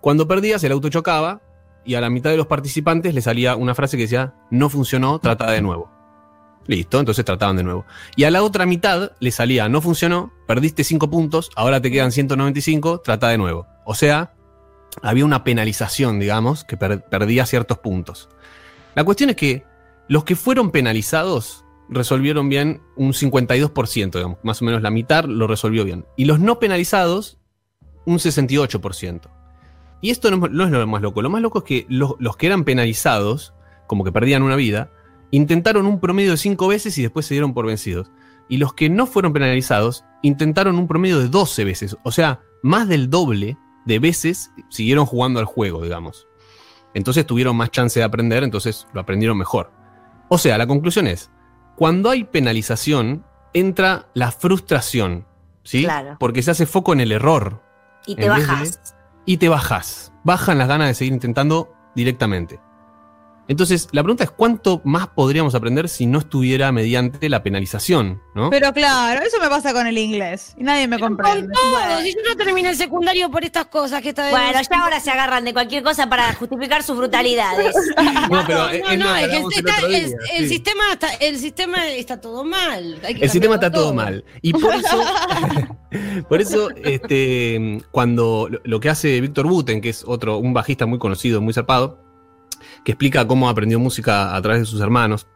Cuando 0.00 0.28
perdías, 0.28 0.62
el 0.64 0.72
auto 0.72 0.88
chocaba 0.88 1.40
y 1.84 1.94
a 1.94 2.00
la 2.00 2.10
mitad 2.10 2.30
de 2.30 2.36
los 2.36 2.46
participantes 2.46 3.14
le 3.14 3.22
salía 3.22 3.56
una 3.56 3.74
frase 3.74 3.96
que 3.96 4.04
decía, 4.04 4.34
no 4.50 4.68
funcionó, 4.68 5.18
trata 5.18 5.50
de 5.50 5.62
nuevo. 5.62 5.95
Listo, 6.66 6.98
entonces 6.98 7.24
trataban 7.24 7.56
de 7.56 7.62
nuevo. 7.62 7.86
Y 8.16 8.24
a 8.24 8.30
la 8.30 8.42
otra 8.42 8.66
mitad 8.66 9.12
le 9.20 9.30
salía, 9.30 9.68
no 9.68 9.80
funcionó, 9.80 10.32
perdiste 10.46 10.82
5 10.84 11.08
puntos, 11.10 11.50
ahora 11.54 11.80
te 11.80 11.90
quedan 11.90 12.10
195, 12.12 13.00
trata 13.04 13.28
de 13.28 13.38
nuevo. 13.38 13.66
O 13.84 13.94
sea, 13.94 14.34
había 15.02 15.24
una 15.24 15.44
penalización, 15.44 16.18
digamos, 16.18 16.64
que 16.64 16.76
per- 16.76 17.04
perdía 17.04 17.46
ciertos 17.46 17.78
puntos. 17.78 18.28
La 18.94 19.04
cuestión 19.04 19.30
es 19.30 19.36
que 19.36 19.64
los 20.08 20.24
que 20.24 20.34
fueron 20.36 20.70
penalizados 20.70 21.64
resolvieron 21.88 22.48
bien 22.48 22.82
un 22.96 23.12
52%, 23.12 24.10
digamos, 24.10 24.38
más 24.42 24.60
o 24.60 24.64
menos 24.64 24.82
la 24.82 24.90
mitad 24.90 25.24
lo 25.24 25.46
resolvió 25.46 25.84
bien. 25.84 26.04
Y 26.16 26.24
los 26.24 26.40
no 26.40 26.58
penalizados, 26.58 27.38
un 28.06 28.18
68%. 28.18 29.20
Y 30.00 30.10
esto 30.10 30.30
no, 30.30 30.36
no 30.48 30.64
es 30.64 30.70
lo 30.70 30.86
más 30.86 31.02
loco, 31.02 31.22
lo 31.22 31.30
más 31.30 31.42
loco 31.42 31.58
es 31.58 31.64
que 31.64 31.86
los, 31.88 32.14
los 32.18 32.36
que 32.36 32.46
eran 32.46 32.64
penalizados, 32.64 33.54
como 33.86 34.02
que 34.04 34.12
perdían 34.12 34.42
una 34.42 34.56
vida, 34.56 34.90
intentaron 35.30 35.86
un 35.86 36.00
promedio 36.00 36.32
de 36.32 36.36
5 36.36 36.68
veces 36.68 36.96
y 36.98 37.02
después 37.02 37.26
se 37.26 37.34
dieron 37.34 37.54
por 37.54 37.66
vencidos. 37.66 38.10
Y 38.48 38.58
los 38.58 38.74
que 38.74 38.88
no 38.88 39.06
fueron 39.06 39.32
penalizados 39.32 40.04
intentaron 40.22 40.78
un 40.78 40.86
promedio 40.86 41.18
de 41.18 41.28
12 41.28 41.64
veces, 41.64 41.96
o 42.04 42.12
sea, 42.12 42.40
más 42.62 42.88
del 42.88 43.10
doble 43.10 43.56
de 43.84 43.98
veces 43.98 44.50
siguieron 44.68 45.06
jugando 45.06 45.40
al 45.40 45.46
juego, 45.46 45.82
digamos. 45.82 46.26
Entonces 46.94 47.26
tuvieron 47.26 47.56
más 47.56 47.70
chance 47.70 48.00
de 48.00 48.04
aprender, 48.04 48.42
entonces 48.42 48.86
lo 48.92 49.00
aprendieron 49.00 49.36
mejor. 49.36 49.70
O 50.28 50.38
sea, 50.38 50.58
la 50.58 50.66
conclusión 50.66 51.06
es, 51.06 51.30
cuando 51.76 52.10
hay 52.10 52.24
penalización, 52.24 53.24
entra 53.52 54.08
la 54.14 54.32
frustración, 54.32 55.26
¿sí? 55.62 55.84
Claro. 55.84 56.16
Porque 56.18 56.42
se 56.42 56.50
hace 56.50 56.66
foco 56.66 56.92
en 56.92 57.00
el 57.00 57.12
error 57.12 57.62
Y 58.06 58.16
te 58.16 58.28
bajas. 58.28 58.96
y 59.24 59.36
te 59.36 59.48
bajas. 59.48 60.12
Bajan 60.24 60.58
las 60.58 60.68
ganas 60.68 60.88
de 60.88 60.94
seguir 60.94 61.12
intentando 61.12 61.72
directamente. 61.94 62.60
Entonces, 63.48 63.88
la 63.92 64.02
pregunta 64.02 64.24
es 64.24 64.30
cuánto 64.30 64.80
más 64.84 65.06
podríamos 65.08 65.54
aprender 65.54 65.88
si 65.88 66.06
no 66.06 66.18
estuviera 66.18 66.72
mediante 66.72 67.28
la 67.28 67.42
penalización, 67.44 68.20
¿no? 68.34 68.50
Pero 68.50 68.72
claro, 68.72 69.24
eso 69.24 69.38
me 69.40 69.48
pasa 69.48 69.72
con 69.72 69.86
el 69.86 69.96
inglés. 69.98 70.54
Y 70.58 70.64
nadie 70.64 70.88
me 70.88 70.98
Con 70.98 71.16
comprende. 71.16 71.52
todo, 71.54 72.00
si 72.02 72.12
yo 72.14 72.20
no 72.28 72.36
terminé 72.36 72.70
el 72.70 72.76
secundario 72.76 73.30
por 73.30 73.44
estas 73.44 73.66
cosas 73.66 74.02
que 74.02 74.08
está 74.08 74.30
Bueno, 74.30 74.46
ya 74.52 74.80
ahora 74.82 74.98
se 74.98 75.10
agarran 75.12 75.44
de 75.44 75.52
cualquier 75.52 75.82
cosa 75.84 76.08
para 76.08 76.32
justificar 76.34 76.82
sus 76.82 76.96
brutalidades. 76.96 77.74
No, 78.30 78.42
pero 78.46 78.58
No, 78.64 78.68
es- 78.70 78.82
no, 78.82 78.90
es 78.90 78.98
no, 78.98 79.04
más, 79.04 79.22
es 79.22 79.28
que 79.28 79.34
hablamos 79.36 79.52
el 79.52 79.58
está- 79.66 79.76
otro 79.76 79.86
el, 79.88 80.04
día, 80.06 80.16
el 80.34 80.42
sí. 80.42 80.48
sistema 80.48 80.82
está, 80.92 81.14
el 81.14 81.38
sistema 81.38 81.86
está 81.88 82.20
todo 82.20 82.44
mal. 82.44 83.00
El 83.06 83.30
sistema 83.30 83.54
está 83.54 83.70
todo 83.70 83.94
mal. 83.94 84.24
Y 84.42 84.52
por 84.52 84.74
eso, 84.74 85.00
por 86.28 86.40
eso 86.40 86.68
este, 86.82 87.80
cuando 87.92 88.48
lo- 88.50 88.60
lo 88.64 88.80
que 88.80 88.88
hace 88.90 89.20
Víctor 89.20 89.46
Buten, 89.46 89.80
que 89.80 89.90
es 89.90 90.02
otro, 90.06 90.38
un 90.38 90.52
bajista 90.52 90.86
muy 90.86 90.98
conocido, 90.98 91.40
muy 91.40 91.52
zarpado, 91.54 92.04
que 92.84 92.92
explica 92.92 93.26
cómo 93.26 93.48
aprendió 93.48 93.78
música 93.78 94.34
a 94.34 94.42
través 94.42 94.60
de 94.62 94.66
sus 94.66 94.80
hermanos. 94.80 95.26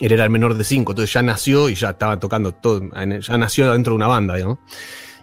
Él 0.00 0.12
era 0.12 0.24
el 0.24 0.30
menor 0.30 0.54
de 0.54 0.64
cinco, 0.64 0.92
entonces 0.92 1.12
ya 1.12 1.22
nació 1.22 1.68
y 1.68 1.74
ya 1.74 1.90
estaba 1.90 2.18
tocando 2.18 2.52
todo, 2.52 2.80
ya 3.20 3.36
nació 3.38 3.72
dentro 3.72 3.92
de 3.92 3.96
una 3.96 4.06
banda, 4.06 4.34
digamos. 4.36 4.58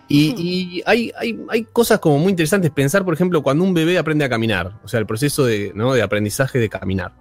Y, 0.09 0.35
y 0.37 0.83
hay, 0.85 1.11
hay, 1.19 1.37
hay 1.49 1.63
cosas 1.65 1.99
como 1.99 2.17
muy 2.19 2.29
interesantes. 2.29 2.71
Pensar, 2.71 3.03
por 3.03 3.13
ejemplo, 3.13 3.41
cuando 3.43 3.63
un 3.63 3.73
bebé 3.73 3.97
aprende 3.97 4.23
a 4.23 4.29
caminar, 4.29 4.79
o 4.83 4.87
sea, 4.87 4.99
el 4.99 5.05
proceso 5.05 5.45
de, 5.45 5.71
¿no? 5.75 5.93
de 5.93 6.01
aprendizaje 6.01 6.59
de 6.59 6.69
caminar. 6.69 7.11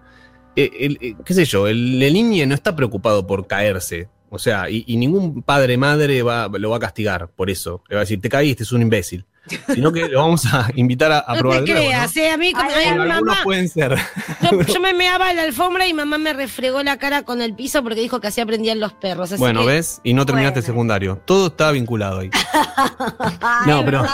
Eh, 0.54 0.70
el- 0.80 0.98
eh, 1.00 1.14
¿Qué 1.24 1.34
sé 1.34 1.44
yo? 1.46 1.66
El, 1.66 2.00
el 2.02 2.12
niño 2.14 2.46
no 2.46 2.54
está 2.54 2.76
preocupado 2.76 3.26
por 3.26 3.46
caerse. 3.46 4.08
O 4.30 4.38
sea, 4.38 4.68
y, 4.70 4.84
y 4.86 4.96
ningún 4.98 5.42
padre 5.42 5.76
madre 5.76 6.22
va, 6.22 6.48
lo 6.48 6.70
va 6.70 6.76
a 6.76 6.80
castigar 6.80 7.28
por 7.30 7.48
eso. 7.50 7.82
Le 7.88 7.96
va 7.96 8.00
a 8.02 8.04
decir, 8.04 8.20
te 8.20 8.28
caíste, 8.28 8.62
es 8.64 8.72
un 8.72 8.82
imbécil. 8.82 9.24
Sino 9.74 9.92
que 9.92 10.08
lo 10.08 10.20
vamos 10.20 10.44
a 10.52 10.68
invitar 10.74 11.12
a, 11.12 11.24
a 11.26 11.34
No 11.34 11.38
probar 11.40 11.64
te 11.64 11.70
nuevo, 11.72 11.84
¿no? 11.84 11.90
creas, 11.90 12.16
eh, 12.16 12.30
a 12.30 12.36
mí 12.36 12.52
como 12.52 12.68
Ay, 12.74 12.94
mamá, 12.96 13.40
pueden 13.44 13.68
ser. 13.68 13.96
yo, 14.50 14.62
yo 14.62 14.80
me 14.80 14.92
meaba 14.94 15.32
la 15.32 15.42
alfombra 15.42 15.86
y 15.86 15.94
mamá 15.94 16.18
me 16.18 16.32
refregó 16.32 16.82
la 16.82 16.96
cara 16.98 17.22
con 17.22 17.40
el 17.42 17.54
piso 17.54 17.82
porque 17.82 18.00
dijo 18.00 18.20
que 18.20 18.28
así 18.28 18.40
aprendían 18.40 18.80
los 18.80 18.92
perros. 18.92 19.32
así 19.32 19.38
Bueno, 19.40 19.60
que- 19.60 19.66
¿ves? 19.66 20.00
Y 20.04 20.14
no 20.14 20.26
terminaste 20.26 20.60
el 20.60 20.64
Bueno. 20.64 20.74
secundario. 20.74 21.22
Todo 21.24 21.48
está 21.48 21.70
vinculado 21.70 22.20
ahí. 22.20 22.30
No, 23.66 23.84
pero-. 23.84 24.04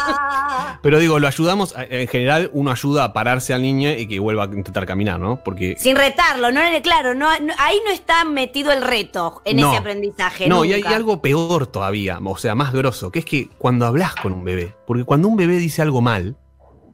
Pero 0.82 0.98
digo, 0.98 1.18
lo 1.18 1.26
ayudamos, 1.28 1.74
a- 1.76 1.84
en 1.84 2.08
general 2.08 2.50
uno 2.52 2.70
ayuda 2.70 3.04
a 3.04 3.12
pararse 3.12 3.54
al 3.54 3.62
niño 3.62 3.90
y 3.92 4.06
que 4.06 4.18
vuelva 4.18 4.44
a 4.44 4.46
intentar 4.46 4.86
caminar, 4.86 5.18
¿no? 5.20 5.42
Porque... 5.44 5.76
Sin 5.78 5.96
retarlo, 5.96 6.50
no 6.52 6.60
claro, 6.82 7.14
no, 7.14 7.28
no- 7.40 7.54
ahí 7.58 7.76
no 7.84 7.90
está 7.92 8.24
metido 8.24 8.72
el 8.72 8.82
reto 8.82 9.42
en 9.44 9.58
No. 9.58 9.68
ese 9.70 9.78
aprendizaje. 9.78 10.48
No, 10.48 10.64
y 10.64 10.72
hay 10.72 10.82
nunca. 10.82 10.96
algo 10.96 11.20
peor 11.22 11.66
todavía, 11.66 12.18
o 12.22 12.36
sea, 12.38 12.54
más 12.54 12.72
grosso, 12.72 13.10
que 13.10 13.20
es 13.20 13.24
que 13.24 13.48
cuando 13.58 13.86
hablas 13.86 14.14
con 14.16 14.32
un 14.32 14.44
bebé, 14.44 14.74
porque 14.92 15.04
cuando 15.04 15.28
un 15.28 15.37
bebé 15.37 15.56
dice 15.58 15.82
algo 15.82 16.00
mal, 16.00 16.37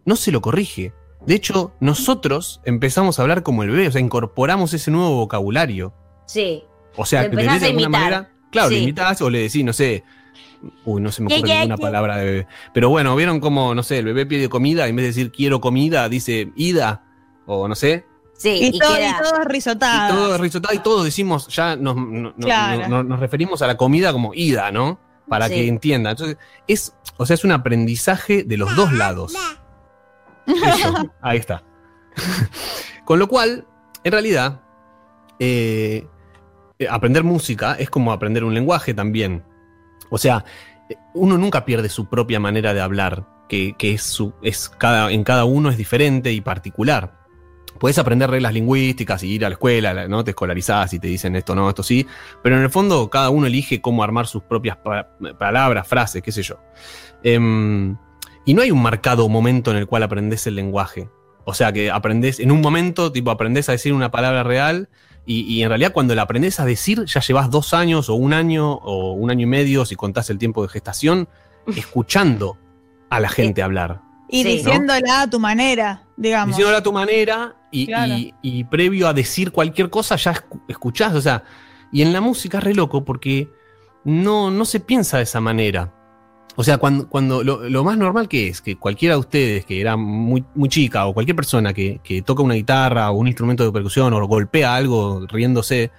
no 0.05 0.17
se 0.17 0.33
lo 0.33 0.41
corrige. 0.41 0.93
De 1.27 1.35
hecho, 1.35 1.73
nosotros 1.81 2.61
empezamos 2.65 3.19
a 3.19 3.23
hablar 3.23 3.43
como 3.43 3.63
el 3.63 3.71
bebé, 3.71 3.89
o 3.89 3.93
sea, 3.93 4.01
incorporamos 4.01 4.73
ese 4.73 4.91
nuevo 4.91 5.17
vocabulario. 5.17 5.93
Sí. 6.27 6.63
O 6.97 7.05
sea, 7.05 7.23
el 7.25 7.31
bebé 7.31 7.43
de 7.45 7.49
alguna 7.67 7.71
imitar. 7.71 7.91
manera, 7.91 8.31
claro, 8.51 8.69
Sí. 8.69 8.75
le 8.77 8.81
imitas 8.83 9.21
o 9.23 9.29
le 9.31 9.41
decís, 9.41 9.65
no 9.65 9.73
sé, 9.73 10.05
uy, 10.85 11.03
no 11.03 11.11
se 11.13 11.23
me 11.23 11.29
¿Qué, 11.29 11.37
ocurre 11.39 11.55
ninguna 11.57 11.77
palabra 11.77 12.17
de 12.17 12.25
bebé. 12.25 12.47
Pero 12.73 12.89
bueno, 12.89 13.15
vieron 13.17 13.41
como, 13.41 13.75
no 13.75 13.83
sé, 13.83 13.99
el 13.99 14.07
bebé 14.07 14.27
pide 14.27 14.49
comida, 14.49 14.87
y 14.87 14.91
en 14.91 14.97
vez 14.97 15.03
de 15.05 15.09
decir 15.09 15.33
quiero 15.33 15.61
comida, 15.61 16.09
dice 16.09 16.51
ida, 16.57 17.05
o 17.47 17.69
no 17.69 17.75
sé, 17.75 18.05
Sí, 18.41 18.51
Y, 18.51 18.67
y, 18.77 18.79
todo, 18.79 18.95
queda. 18.95 19.09
y 19.11 19.13
todo 19.21 19.35
es 19.41 19.47
y 19.47 19.49
risotado. 19.49 20.15
todo 20.15 20.39
risotado 20.39 20.73
y 20.73 20.79
todos 20.79 21.05
decimos, 21.05 21.49
ya 21.49 21.75
nos, 21.75 21.97
no- 21.97 22.05
no- 22.05 22.35
Claro. 22.37 22.87
no- 22.89 23.03
nos 23.03 23.19
referimos 23.19 23.63
a 23.63 23.67
la 23.67 23.77
comida 23.77 24.13
como 24.13 24.33
ida, 24.33 24.71
¿no? 24.71 25.01
Para 25.29 25.49
Sí. 25.49 25.55
que 25.55 25.69
entienda. 25.69 26.11
Entonces, 26.11 26.37
es, 26.67 26.95
o 27.17 27.27
sea, 27.27 27.35
es 27.35 27.45
un 27.45 27.53
aprendizaje 27.53 28.45
de 28.45 28.57
los 28.57 28.75
dos 28.77 28.93
lados. 28.93 29.35
Eso, 30.47 31.13
ahí 31.21 31.39
está. 31.39 31.63
Con 33.05 33.19
lo 33.19 33.29
cual, 33.29 33.67
en 34.05 34.13
realidad, 34.13 34.61
eh, 35.39 36.07
eh, 36.79 36.89
aprender 36.89 37.25
música 37.25 37.75
es 37.75 37.91
como 37.91 38.13
aprender 38.13 38.45
un 38.45 38.55
lenguaje 38.55 38.95
también. 38.95 39.45
O 40.11 40.19
sea, 40.19 40.45
uno 41.15 41.37
nunca 41.37 41.65
pierde 41.65 41.89
su 41.89 42.09
propia 42.09 42.41
manera 42.41 42.73
de 42.73 42.81
hablar, 42.81 43.27
que, 43.49 43.75
que 43.79 43.93
es 43.95 44.03
su, 44.03 44.33
es 44.43 44.69
cada, 44.69 45.11
en 45.11 45.25
cada 45.25 45.45
uno 45.45 45.71
es 45.71 45.77
diferente 45.77 46.33
y 46.33 46.41
particular. 46.41 47.18
Puedes 47.79 47.99
aprender 47.99 48.31
reglas 48.31 48.53
lingüísticas 48.55 49.23
y 49.23 49.29
ir 49.35 49.45
a 49.45 49.49
la 49.49 49.55
escuela, 49.55 50.09
¿no? 50.09 50.25
Te 50.25 50.31
escolarizás 50.31 50.93
y 50.95 50.99
te 50.99 51.07
dicen 51.09 51.37
esto 51.37 51.55
no, 51.55 51.69
esto 51.69 51.83
sí, 51.83 52.07
pero 52.43 52.57
en 52.57 52.63
el 52.63 52.71
fondo 52.71 53.09
cada 53.11 53.31
uno 53.31 53.47
elige 53.47 53.81
cómo 53.81 54.03
armar 54.03 54.27
sus 54.27 54.43
propias 54.43 54.77
pa- 54.79 55.09
palabras, 55.39 55.87
frases, 55.87 56.23
qué 56.23 56.33
sé 56.33 56.43
yo. 56.43 56.59
Em, 57.23 57.97
y 58.45 58.55
no 58.55 58.63
hay 58.63 58.71
un 58.71 58.83
marcado 58.83 59.29
momento 59.29 59.71
en 59.71 59.77
el 59.77 59.87
cual 59.87 60.03
aprendes 60.03 60.47
el 60.47 60.55
lenguaje. 60.57 61.09
O 61.45 61.55
sea, 61.55 61.73
que 61.73 61.91
aprendes, 61.91 62.41
en 62.41 62.51
un 62.51 62.61
momento, 62.61 63.13
tipo, 63.13 63.31
aprendes 63.31 63.69
a 63.69 63.73
decir 63.73 63.93
una 63.93 64.11
palabra 64.11 64.43
real 64.43 64.89
y, 65.25 65.41
y 65.43 65.63
en 65.63 65.69
realidad 65.69 65.93
cuando 65.93 66.15
la 66.15 66.23
aprendes 66.23 66.59
a 66.61 66.65
decir 66.65 67.05
ya 67.05 67.21
llevas 67.21 67.51
dos 67.51 67.75
años 67.75 68.09
o 68.09 68.15
un 68.15 68.33
año 68.33 68.73
o 68.73 69.13
un 69.13 69.31
año 69.31 69.45
y 69.45 69.47
medio, 69.51 69.85
si 69.85 69.95
contás 69.97 70.31
el 70.31 70.39
tiempo 70.39 70.63
de 70.63 70.69
gestación, 70.69 71.29
escuchando 71.77 72.59
a 73.11 73.21
la 73.21 73.29
gente 73.29 73.63
hablar. 73.63 74.01
Y 74.29 74.43
Sí. 74.43 74.49
diciéndola 74.57 75.23
a 75.23 75.31
tu 75.31 75.39
manera, 75.41 76.03
digamos. 76.19 76.49
Diciéndolo 76.57 76.77
a 76.79 76.83
tu 76.83 76.93
manera 76.93 77.57
y, 77.71 77.87
Claro. 77.87 78.13
y- 78.15 78.35
y 78.43 78.65
previo 78.65 79.09
a 79.09 79.13
decir 79.15 79.53
cualquier 79.53 79.89
cosa 79.89 80.17
ya 80.17 80.35
escu- 80.35 80.61
escuchás. 80.69 81.15
O 81.15 81.21
sea, 81.21 81.45
y 81.93 82.03
en 82.03 82.13
la 82.13 82.21
música 82.21 82.59
es 82.59 82.65
re 82.65 82.75
loco 82.75 83.05
porque 83.05 83.49
no, 84.05 84.51
no 84.51 84.65
se 84.65 84.81
piensa 84.81 85.17
de 85.19 85.23
esa 85.23 85.41
manera. 85.41 85.95
O 86.57 86.65
sea, 86.65 86.79
cuando, 86.79 87.09
cuando 87.09 87.45
lo, 87.45 87.69
lo 87.69 87.85
más 87.85 87.97
normal 87.97 88.29
que 88.29 88.49
es 88.49 88.61
que 88.61 88.77
cualquiera 88.77 89.15
de 89.15 89.21
ustedes 89.21 89.65
que 89.65 89.81
era 89.81 89.97
muy, 89.97 90.45
muy 90.57 90.69
chica 90.69 91.07
o 91.07 91.15
cualquier 91.15 91.37
persona 91.37 91.73
que, 91.73 92.01
que 92.03 92.21
toca 92.23 92.43
una 92.43 92.55
guitarra 92.55 93.11
o 93.13 93.15
un 93.19 93.29
instrumento 93.29 93.65
de 93.65 93.71
percusión 93.71 94.13
o 94.13 94.27
golpea 94.27 94.75
algo 94.75 95.25
riéndose, 95.29 95.93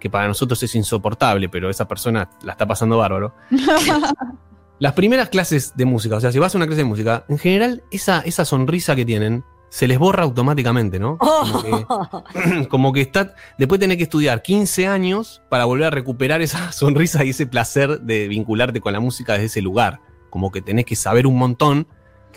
que 0.00 0.08
para 0.08 0.26
nosotros 0.26 0.62
es 0.62 0.74
insoportable, 0.76 1.50
pero 1.50 1.68
esa 1.68 1.86
persona 1.86 2.30
la 2.42 2.52
está 2.52 2.66
pasando 2.66 2.96
bárbaro. 2.96 3.34
Las 4.80 4.92
primeras 4.92 5.28
clases 5.28 5.72
de 5.76 5.84
música, 5.84 6.16
o 6.16 6.20
sea, 6.20 6.30
si 6.30 6.38
vas 6.38 6.54
a 6.54 6.58
una 6.58 6.66
clase 6.66 6.82
de 6.82 6.88
música, 6.88 7.24
en 7.28 7.36
general 7.38 7.82
esa, 7.90 8.20
esa 8.20 8.44
sonrisa 8.44 8.94
que 8.94 9.04
tienen 9.04 9.44
se 9.70 9.86
les 9.86 9.98
borra 9.98 10.22
automáticamente, 10.22 10.98
¿no? 10.98 11.18
Como 11.18 11.62
que, 11.62 11.86
Oh, 11.88 12.24
como 12.68 12.92
que 12.92 13.00
está. 13.00 13.34
Después 13.58 13.80
tenés 13.80 13.96
que 13.96 14.04
estudiar 14.04 14.42
15 14.42 14.86
años 14.86 15.42
para 15.48 15.64
volver 15.64 15.86
a 15.86 15.90
recuperar 15.90 16.40
esa 16.40 16.72
sonrisa 16.72 17.24
y 17.24 17.30
ese 17.30 17.46
placer 17.46 18.00
de 18.00 18.28
vincularte 18.28 18.80
con 18.80 18.92
la 18.92 19.00
música 19.00 19.34
desde 19.34 19.46
ese 19.46 19.62
lugar. 19.62 20.00
Como 20.30 20.50
que 20.50 20.62
tenés 20.62 20.84
que 20.84 20.96
saber 20.96 21.26
un 21.26 21.36
montón 21.38 21.86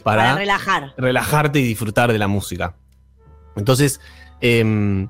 para 0.04 0.24
para, 0.24 0.36
relajar. 0.36 0.94
relajarte 0.98 1.60
y 1.60 1.64
disfrutar 1.64 2.12
de 2.12 2.18
la 2.18 2.28
música. 2.28 2.76
Entonces, 3.56 4.00
em, 4.40 5.10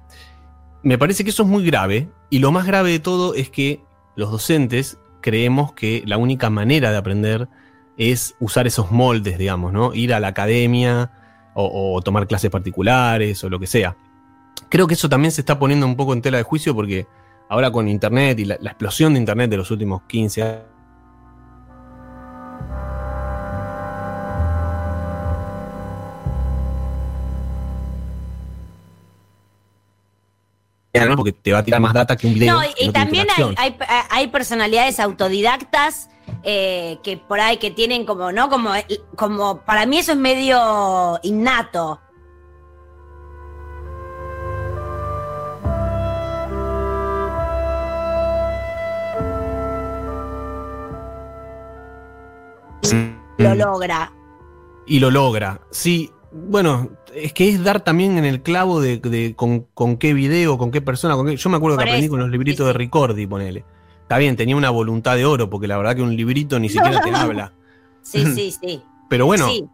me 0.83 0.97
parece 0.97 1.23
que 1.23 1.29
eso 1.29 1.43
es 1.43 1.49
muy 1.49 1.65
grave. 1.65 2.09
Y 2.29 2.39
lo 2.39 2.51
más 2.51 2.65
grave 2.65 2.91
de 2.91 2.99
todo 2.99 3.33
es 3.33 3.49
que 3.49 3.81
los 4.15 4.31
docentes 4.31 4.97
creemos 5.21 5.73
que 5.73 6.03
la 6.05 6.17
única 6.17 6.49
manera 6.49 6.91
de 6.91 6.97
aprender 6.97 7.47
es 7.97 8.35
usar 8.39 8.67
esos 8.67 8.91
moldes, 8.91 9.37
digamos, 9.37 9.71
¿no? 9.73 9.93
Ir 9.93 10.13
a 10.13 10.19
la 10.19 10.29
academia 10.29 11.11
o, 11.53 11.95
o 11.95 12.01
tomar 12.01 12.27
clases 12.27 12.49
particulares 12.49 13.43
o 13.43 13.49
lo 13.49 13.59
que 13.59 13.67
sea. 13.67 13.95
Creo 14.69 14.87
que 14.87 14.93
eso 14.93 15.09
también 15.09 15.31
se 15.31 15.41
está 15.41 15.59
poniendo 15.59 15.85
un 15.85 15.95
poco 15.95 16.13
en 16.13 16.21
tela 16.21 16.37
de 16.37 16.43
juicio 16.43 16.73
porque 16.73 17.07
ahora 17.49 17.71
con 17.71 17.87
Internet 17.87 18.39
y 18.39 18.45
la, 18.45 18.57
la 18.61 18.71
explosión 18.71 19.13
de 19.13 19.19
Internet 19.19 19.49
de 19.49 19.57
los 19.57 19.71
últimos 19.71 20.03
15 20.03 20.43
años, 20.43 20.61
porque 31.15 31.31
te 31.31 31.51
va 31.51 31.59
a 31.59 31.63
tirar 31.63 31.79
más 31.79 31.93
data 31.93 32.15
que 32.15 32.27
un 32.27 32.33
video. 32.33 32.55
No, 32.55 32.63
y, 32.77 32.87
no 32.87 32.93
también 32.93 33.27
hay, 33.29 33.43
interacción. 33.43 33.55
hay, 33.57 33.75
hay 34.09 34.27
personalidades 34.27 34.99
autodidactas 34.99 36.09
eh, 36.43 36.99
que 37.03 37.17
por 37.17 37.39
ahí 37.39 37.57
que 37.57 37.71
tienen 37.71 38.05
como, 38.05 38.31
¿no? 38.31 38.49
Como, 38.49 38.71
como, 39.15 39.61
para 39.61 39.85
mí 39.85 39.97
eso 39.97 40.11
es 40.13 40.17
medio 40.17 41.19
innato. 41.23 41.99
Lo 53.37 53.55
logra. 53.55 54.11
Y 54.85 54.99
lo 54.99 55.09
logra. 55.11 55.61
Sí, 55.71 56.11
bueno, 56.31 56.89
es 57.13 57.33
que 57.33 57.49
es 57.49 57.63
dar 57.63 57.81
también 57.81 58.17
en 58.17 58.25
el 58.25 58.41
clavo 58.41 58.81
de, 58.81 58.97
de 58.97 59.35
con, 59.35 59.61
con 59.73 59.97
qué 59.97 60.13
video, 60.13 60.57
con 60.57 60.71
qué 60.71 60.81
persona. 60.81 61.15
Con 61.15 61.27
qué- 61.27 61.37
yo 61.37 61.49
me 61.49 61.57
acuerdo 61.57 61.77
que 61.77 61.83
aprendí 61.83 62.05
eso, 62.05 62.11
con 62.11 62.19
los 62.19 62.29
libritos 62.29 62.65
sí, 62.65 62.71
de. 62.71 62.73
Ricordi, 62.73 63.27
ponele. 63.27 63.65
Está 64.11 64.19
bien, 64.19 64.35
tenía 64.35 64.57
una 64.57 64.69
voluntad 64.69 65.15
de 65.15 65.23
oro, 65.25 65.49
porque 65.49 65.67
la 65.67 65.77
verdad 65.77 65.95
que 65.95 66.01
un 66.01 66.13
librito 66.17 66.59
ni 66.59 66.67
siquiera 66.67 66.99
te 67.01 67.11
habla. 67.15 67.53
Sí, 68.01 68.25
sí, 68.35 68.51
sí. 68.51 68.81
Pero 69.09 69.25
bueno, 69.25 69.47
Sí. 69.47 69.65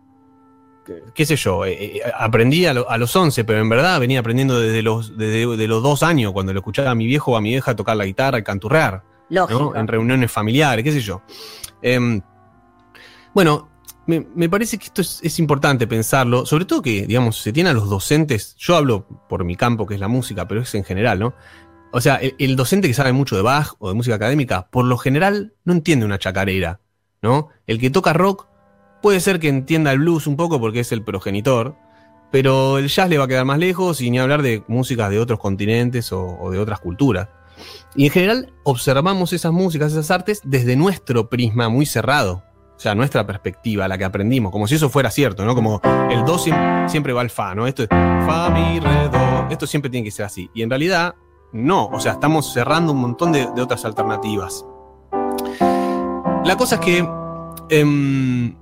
qué 1.16 1.26
sé 1.26 1.36
yo, 1.36 1.66
eh, 1.66 1.98
eh, 1.98 2.02
aprendí 2.16 2.68
a, 2.68 2.74
lo- 2.76 2.88
a 2.88 3.00
los 3.00 3.16
11, 3.16 3.44
pero 3.46 3.60
en 3.60 3.68
verdad 3.68 4.00
venía 4.00 4.20
aprendiendo 4.20 4.60
desde 4.60 4.84
los, 4.84 5.18
desde 5.18 5.58
de 5.58 5.68
los 5.68 5.82
dos 5.82 6.04
años, 6.04 6.34
cuando 6.34 6.54
lo 6.54 6.60
escuchaba 6.60 6.92
a 6.92 6.96
mi 6.96 7.08
viejo 7.08 7.32
o 7.32 7.36
a 7.38 7.42
mi 7.42 7.50
vieja 7.50 7.76
tocar 7.76 7.98
la 7.98 8.06
guitarra 8.06 8.38
y 8.38 8.44
canturrear. 8.44 9.02
Lógico. 9.30 9.60
¿no? 9.60 9.76
En 9.76 9.88
reuniones 9.88 10.32
familiares, 10.32 10.84
qué 10.84 10.92
sé 10.92 11.02
yo. 11.02 11.24
Em, 11.82 12.22
bueno, 13.34 13.70
me, 14.06 14.26
me 14.36 14.48
parece 14.50 14.78
que 14.78 14.86
esto 14.86 15.02
es, 15.02 15.20
es 15.24 15.38
importante 15.40 15.86
pensarlo, 15.88 16.46
sobre 16.46 16.66
todo 16.66 16.82
que, 16.82 17.06
digamos, 17.08 17.42
se 17.42 17.52
tiene 17.52 17.72
a 17.72 17.74
los 17.74 17.90
docentes, 17.90 18.56
yo 18.58 18.76
hablo 18.76 19.06
por 19.28 19.44
mi 19.44 19.56
campo, 19.56 19.86
que 19.86 19.96
es 19.96 20.00
la 20.00 20.08
música, 20.08 20.48
pero 20.48 20.62
es 20.62 20.74
en 20.76 20.84
general, 20.84 21.20
¿no? 21.20 21.34
O 21.92 22.02
sea, 22.02 22.20
el, 22.38 22.56
docente 22.56 22.88
que 22.88 22.94
sabe 22.94 23.14
mucho 23.14 23.36
de 23.36 23.42
Bach 23.42 23.74
o 23.80 23.90
de 23.90 23.96
música 23.96 24.16
académica, 24.16 24.68
por 24.70 24.86
lo 24.86 24.98
general 24.98 25.54
no 25.64 25.74
entiende 25.74 26.06
una 26.06 26.20
chacarera, 26.20 26.82
¿no? 27.22 27.50
El 27.66 27.80
que 27.80 27.90
toca 27.90 28.14
rock 28.14 28.48
puede 29.02 29.20
ser 29.20 29.40
que 29.40 29.48
entienda 29.48 29.92
el 29.92 30.00
blues 30.00 30.28
un 30.28 30.36
poco 30.36 30.60
porque 30.60 30.82
es 30.82 30.92
el 30.92 31.04
progenitor, 31.04 31.76
pero 32.32 32.78
el 32.78 32.90
jazz 32.90 33.10
le 33.10 33.18
va 33.18 33.24
a 33.24 33.28
quedar 33.28 33.46
más 33.46 33.58
lejos 33.58 34.02
y 34.02 34.12
ni 34.12 34.20
hablar 34.20 34.42
de 34.42 34.64
músicas 34.68 35.10
de 35.10 35.20
otros 35.20 35.40
continentes 35.40 36.12
o- 36.12 36.50
de 36.52 36.60
otras 36.60 36.80
culturas. 36.80 37.30
Y 37.96 38.06
en 38.06 38.12
general 38.12 38.54
observamos 38.64 39.34
esas 39.34 39.52
músicas, 39.52 39.94
esas 39.94 40.12
artes 40.12 40.42
desde 40.44 40.76
nuestro 40.76 41.30
prisma 41.30 41.70
muy 41.70 41.86
cerrado. 41.86 42.44
O 42.76 42.80
sea, 42.80 42.94
nuestra 42.94 43.26
perspectiva, 43.26 43.88
la 43.88 43.98
que 43.98 44.06
aprendimos, 44.06 44.52
como 44.52 44.68
si 44.68 44.76
eso 44.76 44.90
fuera 44.90 45.10
cierto, 45.10 45.44
¿no? 45.46 45.56
Como 45.56 45.82
el 46.12 46.24
do 46.26 46.38
siempre, 46.38 46.90
siempre 46.90 47.14
va 47.14 47.22
al 47.22 47.32
fa, 47.32 47.56
¿no? 47.56 47.66
Esto 47.66 47.82
es 47.82 47.90
fa, 47.90 48.52
mi, 48.52 48.80
re, 48.80 49.10
do. 49.10 49.48
Esto 49.50 49.66
siempre 49.66 49.90
tiene 49.90 50.04
que 50.06 50.12
ser 50.12 50.26
así. 50.26 50.52
Y 50.54 50.62
en 50.62 50.70
realidad, 50.70 51.16
no. 51.52 51.88
O 51.88 52.00
sea, 52.00 52.14
estamos 52.14 52.54
cerrando 52.54 52.92
un 52.92 53.02
montón 53.02 53.32
de, 53.32 53.46
otras 53.62 53.86
alternativas. 53.86 54.66
La 56.44 56.56
cosa 56.58 56.76
es 56.76 56.82
que 56.82 57.10
em, 57.70 58.56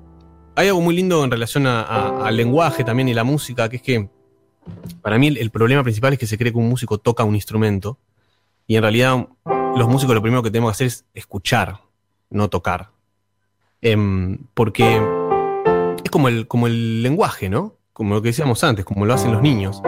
hay 0.56 0.68
algo 0.68 0.82
muy 0.82 0.96
lindo 0.96 1.24
en 1.24 1.32
relación 1.32 1.68
al 1.68 2.36
lenguaje 2.36 2.84
también 2.84 3.10
y 3.10 3.14
la 3.14 3.24
música, 3.24 3.70
que 3.70 3.78
es 3.78 3.82
que 3.82 4.10
para 5.02 5.18
mí 5.18 5.28
el, 5.28 5.38
el 5.38 5.52
problema 5.52 5.84
principal 5.84 6.14
es 6.14 6.20
que 6.20 6.28
se 6.28 6.38
cree 6.38 6.52
que 6.52 6.58
un 6.58 6.70
músico 6.70 6.98
toca 6.98 7.24
un 7.24 7.36
instrumento 7.36 8.00
y 8.68 8.76
en 8.76 8.82
realidad 8.82 9.28
los 9.76 9.88
músicos 9.88 10.16
lo 10.16 10.22
primero 10.22 10.42
que 10.42 10.50
tenemos 10.50 10.72
que 10.72 10.76
hacer 10.76 10.88
es 10.88 11.06
escuchar, 11.14 11.82
no 12.30 12.50
tocar. 12.50 12.90
Em, 13.82 14.40
porque 14.54 15.00
es 16.04 16.10
como 16.10 16.28
el, 16.28 16.48
como 16.48 16.68
el 16.68 17.04
lenguaje, 17.04 17.50
¿no? 17.50 17.76
Como 17.94 18.16
lo 18.16 18.22
que 18.22 18.30
decíamos 18.30 18.64
antes, 18.64 18.84
como 18.86 19.06
lo 19.06 19.14
hacen 19.14 19.32
los 19.32 19.42
niños. 19.42 19.82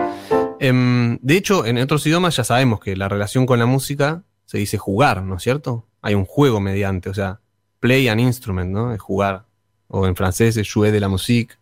Em, 0.59 1.19
de 1.21 1.37
hecho, 1.37 1.65
en 1.65 1.77
otros 1.77 2.05
idiomas 2.05 2.35
ya 2.35 2.43
sabemos 2.43 2.79
que 2.79 2.95
la 2.95 3.07
relación 3.09 3.45
con 3.45 3.59
la 3.59 3.65
música 3.65 4.23
se 4.45 4.57
dice 4.57 4.77
jugar, 4.77 5.21
¿no 5.23 5.35
es 5.35 5.43
cierto? 5.43 5.85
Hay 6.01 6.15
un 6.15 6.25
juego 6.25 6.59
mediante, 6.59 7.09
o 7.09 7.13
sea, 7.13 7.41
play 7.79 8.07
an 8.07 8.19
instrument, 8.19 8.71
¿no? 8.71 8.93
Es 8.93 8.99
jugar. 9.01 9.45
O 9.87 10.07
en 10.07 10.15
francés 10.15 10.57
es 10.57 10.71
jouer 10.71 10.91
de 10.91 10.99
la 10.99 11.09
musique. 11.09 11.55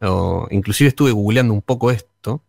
O, 0.00 0.46
inclusive 0.50 0.88
estuve 0.88 1.10
googleando 1.12 1.52
un 1.54 1.62
poco 1.62 1.90
esto. 1.90 2.42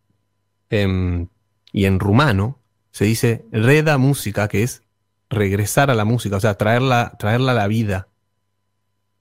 em, 0.70 1.28
y 1.72 1.86
en 1.86 1.98
rumano 2.00 2.60
se 2.92 3.06
dice 3.06 3.46
reda 3.54 3.98
música, 3.98 4.50
que 4.50 4.64
es 4.64 4.84
regresar 5.30 5.90
a 5.92 5.96
la 5.96 6.04
música, 6.04 6.36
o 6.36 6.40
sea, 6.42 6.56
traerla, 6.56 7.14
traerla 7.20 7.54
a 7.54 7.56
la 7.56 7.68
vida. 7.68 8.10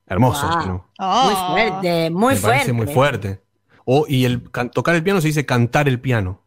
Hermoso, 0.06 0.46
Wow. 0.48 0.66
¿no? 0.66 0.72
Muy 0.98 1.34
Oh. 1.36 1.50
fuerte, 1.52 2.10
muy 2.10 2.34
Me 2.34 2.40
fuerte. 2.40 2.56
parece 2.58 2.72
muy 2.72 2.86
fuerte. 2.88 3.40
O, 3.88 4.04
y 4.08 4.24
el 4.24 4.42
tocar 4.72 4.96
el 4.96 5.02
piano 5.04 5.20
se 5.20 5.28
dice 5.28 5.46
cantar 5.46 5.88
el 5.88 6.00
piano. 6.00 6.42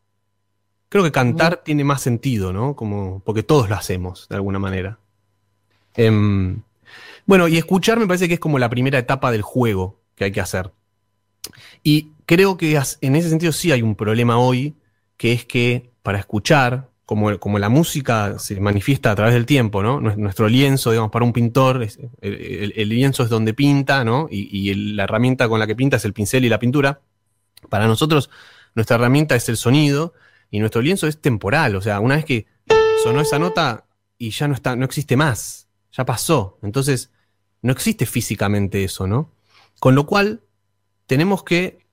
Creo 0.89 1.03
que 1.05 1.11
cantar 1.11 1.63
tiene 1.63 1.83
más 1.85 2.01
sentido, 2.01 2.51
¿no? 2.51 2.75
Como, 2.75 3.21
porque 3.25 3.43
todos 3.43 3.69
lo 3.69 3.75
hacemos, 3.75 4.27
de 4.29 4.35
alguna 4.35 4.59
manera. 4.59 4.99
Em, 5.95 6.61
bueno, 7.25 7.47
y 7.47 7.57
escuchar 7.57 7.97
me 7.99 8.07
parece 8.07 8.27
que 8.27 8.33
es 8.35 8.39
como 8.39 8.59
la 8.59 8.69
primera 8.69 8.99
etapa 8.99 9.31
del 9.31 9.41
juego 9.41 10.01
que 10.15 10.25
hay 10.25 10.31
que 10.31 10.41
hacer. 10.41 10.71
Y 11.83 12.09
creo 12.25 12.57
que 12.57 12.79
en 13.01 13.15
ese 13.15 13.29
sentido 13.29 13.51
sí 13.51 13.71
hay 13.71 13.81
un 13.81 13.95
problema 13.95 14.37
hoy, 14.37 14.75
que 15.17 15.31
es 15.33 15.45
que 15.45 15.89
para 16.03 16.19
escuchar, 16.19 16.89
como, 17.05 17.39
como 17.39 17.57
la 17.57 17.69
música 17.69 18.37
se 18.37 18.59
manifiesta 18.59 19.11
a 19.11 19.15
través 19.15 19.33
del 19.33 19.45
tiempo, 19.45 19.81
¿no? 19.81 19.99
Nues- 20.01 20.17
Nuestro 20.17 20.47
lienzo, 20.47 20.91
digamos, 20.91 21.11
para 21.11 21.25
un 21.25 21.33
pintor, 21.33 21.83
es- 21.83 21.97
el, 22.21 22.33
el- 22.35 22.73
el 22.75 22.89
lienzo 22.89 23.23
es 23.23 23.29
donde 23.29 23.53
pinta, 23.53 24.03
¿no? 24.03 24.27
Y, 24.29 24.49
y 24.57 24.69
el- 24.71 24.95
la 24.95 25.03
herramienta 25.05 25.47
con 25.49 25.59
la 25.59 25.67
que 25.67 25.75
pinta 25.75 25.97
es 25.97 26.05
el 26.05 26.13
pincel 26.13 26.45
y 26.45 26.49
la 26.49 26.59
pintura. 26.59 27.01
Para 27.69 27.87
nosotros, 27.87 28.29
nuestra 28.75 28.95
herramienta 28.95 29.35
es 29.35 29.47
el 29.49 29.57
sonido 29.57 30.13
y 30.51 30.59
nuestro 30.59 30.81
lienzo 30.81 31.07
es 31.07 31.21
temporal. 31.21 31.75
O 31.75 31.81
sea, 31.81 31.99
una 31.99 32.15
vez 32.15 32.25
que 32.25 32.47
sonó 33.03 33.21
esa 33.21 33.39
nota, 33.39 33.85
y 34.19 34.31
ya 34.31 34.47
no 34.47 34.53
está, 34.53 34.75
no 34.75 34.85
existe 34.85 35.15
más. 35.15 35.69
Ya 35.93 36.05
pasó. 36.05 36.59
Entonces, 36.61 37.09
no 37.61 37.71
existe 37.71 38.05
físicamente 38.05 38.83
eso, 38.83 39.07
¿no? 39.07 39.31
Con 39.79 39.95
lo 39.95 40.05
cual, 40.05 40.41
tenemos 41.07 41.43
que 41.43 41.87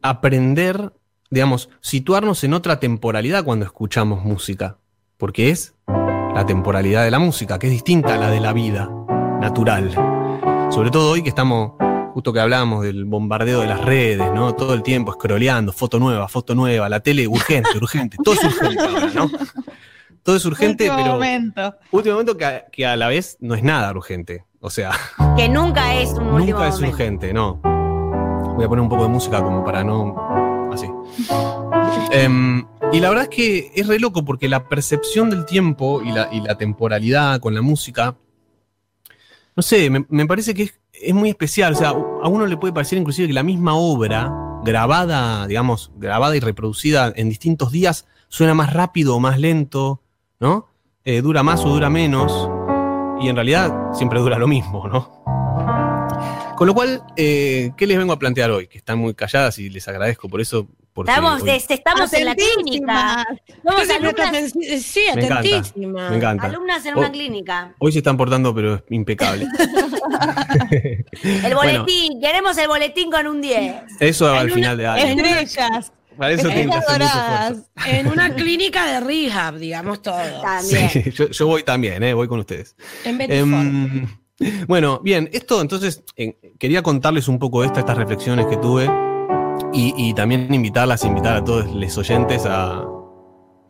aprender, 0.00 0.92
digamos, 1.28 1.68
situarnos 1.80 2.44
en 2.44 2.54
otra 2.54 2.80
temporalidad 2.80 3.44
cuando 3.44 3.66
escuchamos 3.66 4.24
música. 4.24 4.78
Porque 5.18 5.50
es 5.50 5.74
la 5.88 6.44
temporalidad 6.46 7.04
de 7.04 7.10
la 7.10 7.18
música, 7.18 7.58
que 7.58 7.66
es 7.66 7.72
distinta 7.72 8.14
a 8.14 8.18
la 8.18 8.30
de 8.30 8.40
la 8.40 8.52
vida 8.52 8.88
natural. 9.40 9.90
Sobre 10.70 10.90
todo 10.90 11.10
hoy 11.10 11.22
que 11.22 11.30
estamos, 11.30 11.72
justo 12.16 12.32
que 12.32 12.40
hablábamos 12.40 12.82
del 12.82 13.04
bombardeo 13.04 13.60
de 13.60 13.66
las 13.66 13.84
redes, 13.84 14.32
¿no? 14.32 14.54
Todo 14.54 14.72
el 14.72 14.82
tiempo 14.82 15.12
scrolleando, 15.12 15.70
foto 15.70 15.98
nueva, 15.98 16.28
foto 16.28 16.54
nueva, 16.54 16.88
la 16.88 17.00
tele 17.00 17.28
urgente, 17.28 17.76
urgente, 17.76 18.16
todo 18.24 18.34
es 18.36 18.42
urgente 18.44 18.80
ahora, 18.82 19.10
¿no? 19.14 19.30
Todo 20.22 20.36
es 20.36 20.44
urgente, 20.46 20.84
Último 20.84 20.96
pero 21.02 21.12
momento. 21.12 21.74
último 21.90 22.14
momento 22.14 22.34
que 22.38 22.44
a, 22.46 22.64
que 22.72 22.86
a 22.86 22.96
la 22.96 23.08
vez 23.08 23.36
no 23.40 23.54
es 23.54 23.62
nada 23.62 23.90
urgente. 23.92 24.46
O 24.60 24.70
sea, 24.70 24.92
Que 25.36 25.46
nunca 25.50 25.94
es 25.94 26.08
un 26.14 26.28
último 26.28 26.38
nunca 26.58 26.68
es 26.68 26.76
momento. 26.76 26.96
urgente, 26.96 27.34
no. 27.34 27.60
Voy 28.56 28.64
a 28.64 28.68
poner 28.68 28.80
un 28.82 28.88
poco 28.88 29.02
de 29.02 29.08
música 29.10 29.42
como 29.42 29.62
para 29.62 29.84
no. 29.84 30.16
Así. 30.72 30.86
Em, 32.12 32.64
y 32.94 33.00
la 33.00 33.10
verdad 33.10 33.24
es 33.24 33.28
que 33.36 33.72
es 33.74 33.86
re 33.86 33.98
loco 34.00 34.24
porque 34.24 34.48
la 34.48 34.66
percepción 34.70 35.28
del 35.28 35.44
tiempo 35.44 36.00
y 36.02 36.12
la, 36.12 36.30
y 36.32 36.40
la 36.40 36.56
temporalidad 36.56 37.40
con 37.40 37.54
la 37.54 37.60
música, 37.60 38.16
no 39.54 39.62
sé, 39.62 39.90
me, 39.90 40.06
me 40.08 40.24
parece 40.26 40.54
que 40.54 40.62
es, 40.64 40.80
es 41.00 41.14
muy 41.14 41.28
especial. 41.28 41.72
O 41.72 41.76
sea, 41.76 41.90
a 41.90 42.28
uno 42.28 42.46
le 42.46 42.56
puede 42.56 42.72
parecer 42.72 42.98
inclusive 42.98 43.28
que 43.28 43.34
la 43.34 43.42
misma 43.42 43.74
obra, 43.74 44.32
grabada, 44.64 45.46
digamos, 45.46 45.92
grabada 45.96 46.36
y 46.36 46.40
reproducida 46.40 47.12
en 47.14 47.28
distintos 47.28 47.72
días, 47.72 48.06
suena 48.28 48.54
más 48.54 48.72
rápido 48.72 49.16
o 49.16 49.20
más 49.20 49.38
lento, 49.38 50.02
¿no? 50.40 50.68
Eh, 51.04 51.22
dura 51.22 51.42
más 51.42 51.64
o 51.64 51.68
dura 51.68 51.88
menos. 51.90 52.48
Y 53.20 53.28
en 53.28 53.36
realidad 53.36 53.92
siempre 53.94 54.20
dura 54.20 54.38
lo 54.38 54.48
mismo, 54.48 54.88
¿no? 54.88 55.24
Con 56.56 56.66
lo 56.66 56.74
cual, 56.74 57.02
eh, 57.16 57.72
¿qué 57.76 57.86
les 57.86 57.98
vengo 57.98 58.12
a 58.12 58.18
plantear 58.18 58.50
hoy? 58.50 58.66
Que 58.66 58.78
están 58.78 58.98
muy 58.98 59.14
calladas 59.14 59.58
y 59.58 59.68
les 59.68 59.86
agradezco 59.88 60.28
por 60.28 60.40
eso. 60.40 60.66
Porque 60.96 61.10
Estamos, 61.12 61.42
hoy- 61.42 61.50
estamos 61.68 62.12
en 62.14 62.24
la 62.24 62.34
clínica. 62.34 63.20
Atentísimas. 63.20 63.26
Somos 63.62 63.90
alumnas, 63.90 64.82
Sí, 64.82 65.00
Me 65.14 65.24
encanta, 65.24 65.38
atentísima. 65.40 66.08
me 66.10 66.16
encanta. 66.16 66.46
alumnas 66.46 66.86
en 66.86 66.94
Oh. 66.94 66.98
una 67.00 67.12
clínica. 67.12 67.74
Hoy 67.78 67.92
se 67.92 67.98
están 67.98 68.16
portando, 68.16 68.54
pero 68.54 68.76
es 68.76 68.82
impecable. 68.88 69.46
El 71.22 71.54
Bueno. 71.54 71.80
boletín, 71.84 72.18
queremos 72.20 72.56
el 72.56 72.68
boletín 72.68 73.10
con 73.10 73.26
un 73.26 73.42
10. 73.42 73.74
Eso 74.00 74.32
al 74.32 74.50
final 74.50 74.78
de 74.78 74.86
año. 74.86 75.04
Estrellas. 75.22 75.92
Para 76.16 76.32
eso 76.32 76.48
doradas. 76.48 77.58
En 77.86 78.06
una 78.08 78.34
clínica 78.34 78.86
de 78.86 79.00
rehab, 79.00 79.56
digamos 79.58 80.00
todo. 80.00 80.16
También. 80.40 80.88
Sí, 80.88 81.10
yo, 81.12 81.28
yo 81.28 81.46
voy 81.46 81.62
también, 81.62 82.02
eh, 82.04 82.14
voy 82.14 82.26
con 82.26 82.38
ustedes. 82.40 82.74
En 83.04 83.18
Betty 83.18 83.34
Em, 83.34 84.06
bueno, 84.66 85.00
bien, 85.04 85.28
esto 85.32 85.60
entonces, 85.60 86.02
en- 86.16 86.36
quería 86.58 86.82
contarles 86.82 87.28
un 87.28 87.38
poco 87.38 87.64
esto, 87.64 87.80
estas 87.80 87.98
reflexiones 87.98 88.46
que 88.46 88.56
tuve 88.56 88.88
y, 89.72 89.94
y 89.96 90.14
también 90.14 90.52
invitarlas, 90.52 91.04
invitar 91.04 91.36
a 91.36 91.44
todos 91.44 91.66
los 91.72 91.98
oyentes 91.98 92.44
a, 92.46 92.82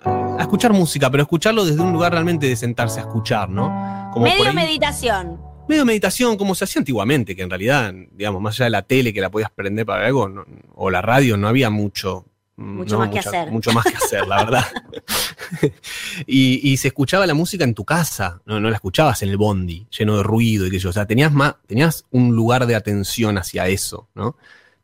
a 0.05 0.38
escuchar 0.41 0.73
música, 0.73 1.11
pero 1.11 1.23
escucharlo 1.23 1.65
desde 1.65 1.81
un 1.81 1.93
lugar 1.93 2.12
realmente 2.12 2.47
de 2.49 2.57
sentarse 2.57 3.00
a 3.00 3.03
escuchar, 3.03 3.49
¿no? 3.49 4.11
Como 4.12 4.25
Medio 4.26 4.49
ahí- 4.49 4.55
meditación. 4.55 5.41
medio 5.69 5.85
meditación, 5.85 6.37
como 6.37 6.55
se 6.55 6.65
hacía 6.65 6.81
antiguamente, 6.81 7.35
que 7.35 7.43
en 7.43 7.50
realidad, 7.50 7.93
digamos, 8.12 8.41
más 8.41 8.55
allá 8.57 8.65
de 8.67 8.71
la 8.71 8.83
tele 8.83 9.12
que 9.12 9.21
la 9.21 9.31
podías 9.31 9.50
prender 9.50 9.85
para 9.87 10.07
algo, 10.07 10.29
no- 10.29 10.45
o 10.75 10.91
la 10.91 11.03
radio, 11.03 11.37
no 11.37 11.49
había 11.49 11.71
mucho. 11.71 12.25
Mucho 12.59 12.95
no, 12.95 13.00
más 13.00 13.11
que 13.11 13.19
hacer. 13.19 13.50
Mucho 13.50 13.71
más 13.73 13.85
que 13.85 13.97
hacer, 13.97 14.26
la 14.26 14.37
verdad. 14.45 14.65
y, 16.26 16.71
y 16.73 16.76
se 16.79 16.88
escuchaba 16.88 17.26
la 17.26 17.35
música 17.35 17.65
en 17.65 17.75
tu 17.75 17.85
casa, 17.85 18.41
no, 18.47 18.61
no 18.61 18.71
la 18.71 18.76
escuchabas 18.76 19.23
en 19.23 19.29
el 19.29 19.37
bondi, 19.37 19.87
lleno 19.97 20.17
de 20.17 20.23
ruido 20.23 20.67
y 20.67 20.71
que 20.71 20.79
yo. 20.79 20.88
O 20.88 20.93
sea, 20.93 21.07
tenías, 21.07 21.33
más, 21.33 21.57
tenías 21.67 22.07
un 22.11 22.35
lugar 22.35 22.67
de 22.67 22.75
atención 22.75 23.37
hacia 23.37 23.69
eso, 23.69 24.09
¿no? 24.15 24.37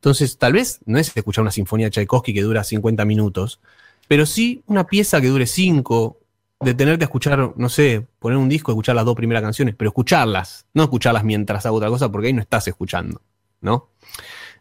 Entonces, 0.02 0.36
tal 0.36 0.54
vez 0.54 0.80
no 0.84 0.98
es 0.98 1.16
escuchar 1.16 1.42
una 1.42 1.52
sinfonía 1.52 1.86
de 1.86 1.92
Tchaikovsky 1.92 2.34
que 2.34 2.42
dura 2.42 2.64
50 2.64 3.04
minutos, 3.04 3.60
pero 4.08 4.26
sí 4.26 4.64
una 4.66 4.84
pieza 4.84 5.20
que 5.20 5.28
dure 5.28 5.46
5, 5.46 6.18
de 6.58 6.74
tenerte 6.74 7.04
a 7.04 7.06
escuchar, 7.06 7.52
no 7.54 7.68
sé, 7.68 8.04
poner 8.18 8.36
un 8.36 8.48
disco, 8.48 8.72
escuchar 8.72 8.96
las 8.96 9.04
dos 9.04 9.14
primeras 9.14 9.44
canciones, 9.44 9.76
pero 9.78 9.90
escucharlas, 9.90 10.66
no 10.74 10.82
escucharlas 10.82 11.22
mientras 11.22 11.66
hago 11.66 11.76
otra 11.76 11.88
cosa, 11.88 12.10
porque 12.10 12.26
ahí 12.26 12.32
no 12.32 12.40
estás 12.42 12.66
escuchando, 12.66 13.22
¿no? 13.60 13.90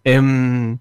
Em, 0.04 0.78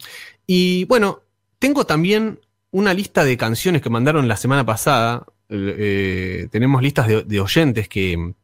y 0.46 0.84
bueno, 0.84 1.22
tengo 1.58 1.86
también 1.86 2.40
una 2.70 2.92
lista 2.92 3.24
de 3.24 3.38
canciones 3.38 3.80
que 3.80 3.88
mandaron 3.88 4.28
la 4.28 4.36
semana 4.36 4.66
pasada. 4.66 5.24
eh, 5.48 6.48
tenemos 6.50 6.82
listas 6.82 7.08
de 7.26 7.40
oyentes 7.40 7.88
que. 7.88 8.34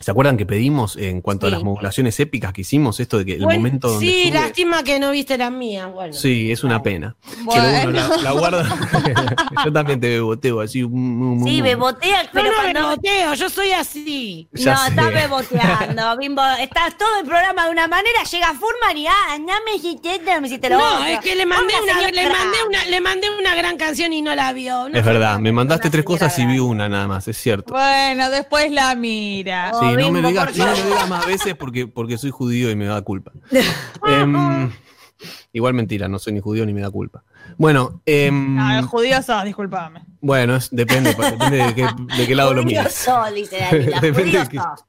¿Se 0.00 0.10
acuerdan 0.10 0.36
que 0.36 0.44
pedimos 0.44 0.96
en 0.96 1.20
cuanto 1.22 1.46
a 1.46 1.50
las 1.50 1.62
modulaciones 1.62 2.18
épicas 2.20 2.52
que 2.52 2.60
hicimos? 2.62 3.00
Esto 3.00 3.18
de 3.18 3.24
que 3.24 3.34
el 3.34 3.44
Bueno, 3.44 3.60
momento 3.60 3.88
donde. 3.88 4.06
Sí, 4.06 4.24
sube- 4.28 4.34
lástima 4.34 4.82
que 4.82 4.98
no 4.98 5.10
viste 5.12 5.38
las 5.38 5.50
mías. 5.52 5.90
Bueno. 5.92 6.12
Sí, 6.12 6.50
es 6.52 6.62
una 6.64 6.82
pena. 6.82 7.16
Pero 7.24 7.44
Bueno. 7.44 7.90
la, 7.92 8.16
la 8.18 8.30
guardo. 8.32 8.62
Yo 9.64 9.72
también 9.72 10.00
te 10.00 10.08
beboteo 10.10 10.60
así. 10.60 10.80
Sí, 10.82 11.62
bebotea, 11.62 12.28
pero 12.32 12.48
no 12.50 12.54
cuando... 12.56 12.80
beboteo, 12.88 13.34
yo 13.34 13.48
soy 13.48 13.70
así. 13.72 14.48
Ya 14.54 14.74
no, 14.74 14.82
sé. 14.82 14.88
estás 14.90 15.12
beboteando, 15.14 16.16
bimbo. 16.18 16.42
Estás 16.60 16.96
todo 16.98 17.20
el 17.20 17.26
programa 17.26 17.66
de 17.66 17.70
una 17.70 17.86
manera, 17.88 18.22
llega 18.30 18.48
Furman 18.54 18.96
y 18.96 19.06
ah, 19.06 19.38
no 19.38 19.52
me 19.66 19.76
hiciste 19.76 20.20
no 20.24 20.40
me 20.40 20.48
hiciste 20.48 20.68
lo 20.70 20.78
No, 20.78 20.94
otro. 20.94 21.06
es 21.06 21.20
que 21.20 21.34
le 21.34 21.46
mandé, 21.46 21.74
una, 21.82 21.94
señor 21.94 22.12
le, 22.12 22.28
mandé 22.28 22.58
una, 22.68 22.84
le 22.86 23.00
mandé 23.00 23.26
una 23.38 23.54
gran 23.54 23.76
canción 23.76 24.12
y 24.12 24.22
no 24.22 24.34
la 24.34 24.52
vio. 24.52 24.88
No 24.88 24.98
Es 24.98 25.04
verdad, 25.04 25.38
me 25.38 25.52
mandaste 25.52 25.90
tres 25.90 26.04
cosas 26.04 26.36
y 26.38 26.46
vi 26.46 26.58
una 26.58 26.88
nada 26.88 27.06
más, 27.06 27.26
es 27.28 27.36
cierto. 27.36 27.72
Bueno, 27.72 28.30
después 28.30 28.70
la 28.72 28.94
mira. 28.94 29.70
Oh, 29.74 29.80
Sí, 29.90 29.96
no 29.96 30.12
me 30.12 30.22
digas, 30.28 30.56
no 30.56 30.66
me 30.66 31.06
más 31.08 31.26
veces 31.26 31.54
porque, 31.54 31.86
porque 31.86 32.18
soy 32.18 32.30
judío 32.30 32.70
y 32.70 32.76
me 32.76 32.86
da 32.86 33.00
culpa. 33.02 33.32
Em, 34.06 34.70
igual 35.52 35.74
mentira, 35.74 36.08
no 36.08 36.18
soy 36.18 36.32
ni 36.32 36.40
judío 36.40 36.66
ni 36.66 36.72
me 36.74 36.80
da 36.80 36.90
culpa. 36.90 37.22
Bueno, 37.58 38.00
em, 38.06 38.56
No, 38.56 38.78
el 38.78 38.84
judío 38.84 39.22
sos, 39.22 39.44
discúlpame. 39.44 40.02
bueno, 40.20 40.56
es- 40.56 40.70
depende, 40.70 41.14
depende 41.14 41.56
de 41.58 41.74
qué, 41.74 41.86
de 42.16 42.26
qué 42.26 42.34
lado 42.34 42.52
lo 42.54 42.62
Judío 42.62 42.80
mires. 42.80 42.94
sos, 42.94 43.32
dice 43.34 43.58
Daniela, 43.58 44.00
Depende 44.00 44.22
judío 44.30 44.40
de 44.40 44.48
qué- 44.48 44.58
sos. 44.58 44.84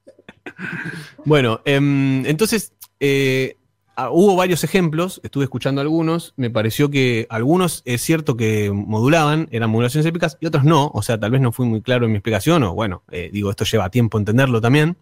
Bueno, 1.26 1.60
em, 1.66 2.26
entonces 2.26 2.72
eh, 3.00 3.58
ah, 3.96 4.10
hubo 4.12 4.36
varios 4.36 4.64
ejemplos, 4.64 5.22
estuve 5.24 5.44
escuchando 5.44 5.82
algunos, 5.82 6.34
me 6.38 6.50
pareció 6.50 6.90
que 6.90 7.28
algunos 7.30 7.82
es 7.86 8.02
cierto 8.02 8.38
que 8.38 8.72
modulaban, 8.72 9.48
eran 9.52 9.70
modulaciones 9.70 10.06
épicas 10.06 10.38
y 10.40 10.46
otros 10.46 10.64
no, 10.64 10.92
o 10.94 11.02
sea, 11.02 11.20
tal 11.20 11.32
vez 11.32 11.42
no 11.42 11.52
fui 11.52 11.66
muy 11.66 11.82
claro 11.82 12.06
en 12.06 12.12
mi 12.12 12.18
explicación, 12.18 12.64
o 12.64 12.74
bueno, 12.74 13.04
eh, 13.12 13.30
digo, 13.32 13.50
esto 13.50 13.66
lleva 13.66 13.90
tiempo 13.90 14.18
entenderlo 14.18 14.62
también. 14.62 14.98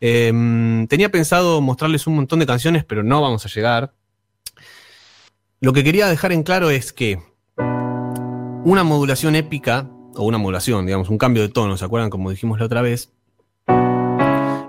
Em, 0.00 0.86
tenía 0.86 1.10
pensado 1.10 1.60
mostrarles 1.60 2.06
un 2.06 2.16
montón 2.16 2.38
de 2.38 2.46
canciones, 2.46 2.84
pero 2.84 3.02
no 3.02 3.20
vamos 3.20 3.44
a 3.44 3.48
llegar. 3.48 3.92
Lo 5.60 5.72
que 5.72 5.84
quería 5.84 6.08
dejar 6.08 6.32
en 6.32 6.42
claro 6.42 6.70
es 6.70 6.92
que 6.92 7.22
una 8.64 8.82
modulación 8.82 9.36
épica, 9.36 9.90
o 10.14 10.24
una 10.24 10.38
modulación, 10.38 10.86
digamos, 10.86 11.10
un 11.10 11.18
cambio 11.18 11.42
de 11.42 11.50
tono, 11.50 11.76
¿se 11.76 11.84
acuerdan? 11.84 12.10
Como 12.10 12.30
dijimos 12.30 12.58
la 12.58 12.66
otra 12.66 12.82
vez, 12.82 13.12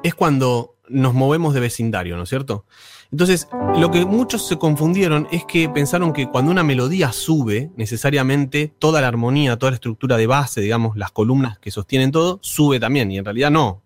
es 0.04 0.15
cuando 0.15 0.76
nos 0.89 1.13
movemos 1.13 1.54
de 1.54 1.62
vecindario, 1.62 2.17
¿no 2.17 2.24
es 2.24 2.30
cierto? 2.30 2.65
Entonces, 3.12 3.50
lo 3.78 3.91
que 3.91 4.06
muchos 4.06 4.47
se 4.47 4.58
confundieron 4.58 5.28
es 5.32 5.43
que 5.45 5.67
pensaron 5.67 6.13
que 6.13 6.28
cuando 6.28 6.50
una 6.52 6.63
melodía 6.63 7.12
sube, 7.12 7.69
necesariamente 7.76 8.74
toda 8.80 9.02
la 9.02 9.10
armonía, 9.10 9.58
toda 9.58 9.71
la 9.71 9.76
estructura 9.76 10.15
de 10.15 10.28
base, 10.28 10.62
digamos, 10.62 10.95
las 10.95 11.12
columnas 11.12 11.60
que 11.60 11.71
sostienen 11.71 12.12
todo, 12.12 12.39
sube 12.41 12.80
también, 12.80 13.12
y 13.12 13.17
en 13.17 13.26
realidad 13.26 13.52
no. 13.52 13.82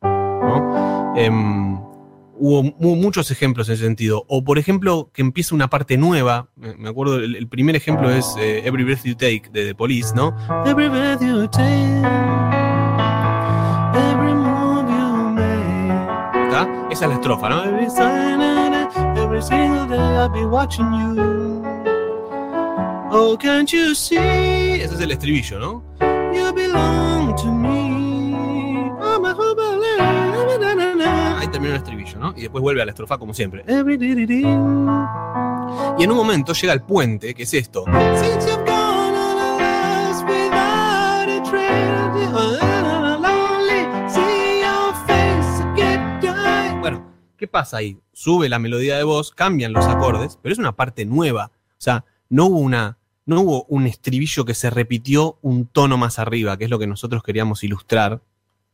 Em, 1.15 1.79
hubo 2.38 2.61
mu- 2.77 2.95
muchos 2.97 3.31
ejemplos 3.31 3.67
en 3.69 3.73
ese 3.75 3.85
sentido. 3.85 4.25
O, 4.27 4.43
por 4.43 4.59
ejemplo, 4.59 5.09
que 5.11 5.21
empieza 5.23 5.55
una 5.55 5.69
parte 5.69 5.97
nueva. 5.97 6.49
Me 6.55 6.89
acuerdo, 6.89 7.15
el, 7.15 7.35
el 7.35 7.47
primer 7.47 7.75
ejemplo 7.75 8.11
es 8.11 8.35
eh, 8.38 8.61
Every 8.65 8.83
Breath 8.83 9.05
You 9.05 9.15
Take 9.15 9.43
de 9.51 9.65
The 9.67 9.75
Police, 9.75 10.13
¿no? 10.13 10.35
Every 10.67 10.88
breath 10.89 11.21
you 11.21 11.47
take, 11.47 12.01
every 13.95 14.33
move 14.33 14.88
you 14.88 15.29
make. 15.33 16.43
¿Está? 16.47 16.67
Esa 16.91 17.05
es 17.05 17.09
la 17.09 17.15
estrofa, 17.15 17.49
¿no? 17.49 17.63
Every, 19.25 19.41
single 19.41 19.88
day 19.88 19.97
I'll 19.97 20.29
be 20.29 20.45
watching 20.45 20.85
you. 20.85 21.63
Oh, 23.11 23.35
can't 23.39 23.73
you 23.73 23.95
see? 23.95 24.17
Ese 24.83 24.93
es 24.93 24.99
el 25.01 25.09
estribillo, 25.09 25.57
¿no? 25.57 25.83
You 26.31 26.53
belong 26.53 27.35
to 27.38 27.51
me. 27.51 28.91
I'm 29.01 29.25
a. 29.25 29.35
Ahí 31.39 31.47
termina 31.47 31.73
el 31.73 31.77
estribillo, 31.77 32.19
¿no? 32.19 32.33
Y 32.38 32.41
después 32.41 32.61
vuelve 32.61 32.83
a 32.83 32.85
la 32.85 32.91
estrofa 32.91 33.17
como 33.17 33.33
siempre. 33.33 33.65
Y 33.67 33.73
en 36.03 36.11
un 36.11 36.17
momento 36.17 36.53
llega 36.53 36.73
el 36.73 36.81
puente, 36.83 37.33
que 37.33 37.43
es 37.43 37.53
esto. 37.55 37.83
¿Qué 47.37 47.47
pasa 47.47 47.77
ahí? 47.77 47.97
Sube 48.13 48.49
la 48.49 48.59
melodía 48.59 48.97
de 48.97 49.03
voz, 49.03 49.31
cambian 49.31 49.73
los 49.73 49.85
acordes, 49.85 50.37
pero 50.41 50.53
es 50.53 50.59
una 50.59 50.75
parte 50.75 51.05
nueva. 51.05 51.51
O 51.71 51.81
sea, 51.81 52.05
no 52.29 52.45
hubo 52.45 52.59
una. 52.59 52.97
No 53.27 53.41
hubo 53.41 53.63
un 53.69 53.87
estribillo 53.87 54.45
que 54.45 54.53
se 54.53 54.69
repitió 54.69 55.39
un 55.41 55.65
tono 55.65 55.97
más 55.97 56.19
arriba, 56.19 56.57
que 56.57 56.65
es 56.65 56.69
lo 56.69 56.77
que 56.77 56.85
nosotros 56.85 57.23
queríamos 57.23 57.63
ilustrar 57.63 58.21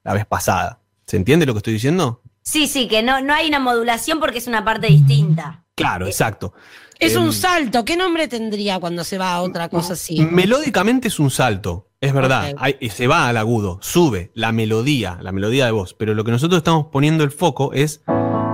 la 0.04 0.13
vez 0.13 0.26
pasada. 0.26 0.80
¿Se 1.06 1.15
entiende 1.15 1.45
lo 1.45 1.54
que 1.54 1.60
estoy 1.60 1.74
diciendo? 1.74 2.21
Sí, 2.41 2.67
sí, 2.67 2.88
que 2.89 3.02
no, 3.02 3.21
no 3.21 3.34
hay 3.34 3.47
una 3.47 3.60
modulación 3.60 4.19
porque 4.19 4.39
es 4.39 4.47
una 4.47 4.65
parte 4.65 4.88
distinta. 4.88 5.63
Claro, 5.76 6.06
exacto. 6.06 6.54
Es 7.00 7.15
Em, 7.15 7.24
un 7.24 7.32
salto. 7.34 7.86
¿Qué 7.86 7.95
nombre 7.95 8.28
tendría 8.28 8.78
cuando 8.80 9.04
se 9.06 9.17
va 9.17 9.34
a 9.36 9.41
otra 9.41 9.69
cosa 9.69 9.93
así? 9.93 10.19
Melódicamente 10.30 11.08
es 11.08 11.17
un 11.19 11.32
salto, 11.32 11.88
es 12.02 12.12
verdad. 12.13 12.54
Hay- 12.58 12.78
se 12.89 13.08
va 13.08 13.30
al 13.30 13.38
agudo, 13.38 13.80
sube 13.82 14.32
la 14.34 14.52
melodía, 14.52 15.17
la 15.21 15.32
melodía 15.32 15.65
de 15.65 15.71
voz. 15.71 15.93
Pero 15.93 16.13
lo 16.13 16.24
que 16.26 16.32
nosotros 16.32 16.58
estamos 16.58 16.88
poniendo 16.91 17.24
el 17.24 17.32
foco 17.32 17.71
es 17.74 18.02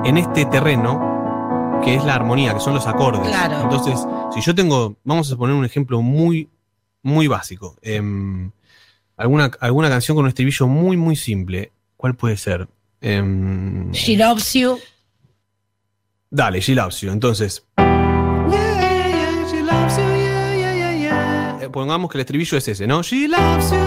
en 0.05 0.17
este 0.17 0.45
terreno 0.45 1.79
que 1.83 1.95
es 1.95 2.03
la 2.03 2.15
armonía, 2.15 2.53
que 2.53 2.59
son 2.59 2.73
los 2.73 2.87
acordes. 2.87 3.27
Claro. 3.27 3.61
Entonces, 3.61 3.99
si 4.33 4.41
yo 4.41 4.53
tengo, 4.55 4.95
vamos 5.03 5.31
a 5.31 5.37
poner 5.37 5.55
un 5.55 5.63
ejemplo 5.65 6.01
muy, 6.01 6.49
muy 7.03 7.27
básico. 7.27 7.75
Em, 7.81 8.51
alguna, 9.15 9.51
alguna 9.59 9.89
canción 9.89 10.15
con 10.15 10.25
un 10.25 10.29
estribillo 10.29 10.67
muy, 10.67 10.97
muy 10.97 11.15
simple. 11.15 11.71
¿Cuál 11.95 12.15
puede 12.15 12.37
ser? 12.37 12.67
Em, 13.01 13.91
She 13.91 14.17
loves 14.17 14.53
you. 14.53 14.79
Dale, 16.29 16.59
She 16.59 16.75
Loves 16.75 16.99
You. 17.01 17.11
Entonces. 17.11 17.65
Eh, 21.61 21.69
Pongamos 21.71 22.11
que 22.11 22.17
el 22.17 22.21
estribillo 22.21 22.57
es 22.57 22.67
ese, 22.67 22.85
¿no? 22.87 23.01
She 23.01 23.27
loves 23.27 23.71
you, 23.71 23.77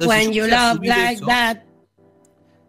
Entonces, 0.00 0.08
When 0.24 0.32
you 0.32 0.46
love 0.46 0.78
like 0.82 1.12
eso- 1.16 1.26
that. 1.26 1.58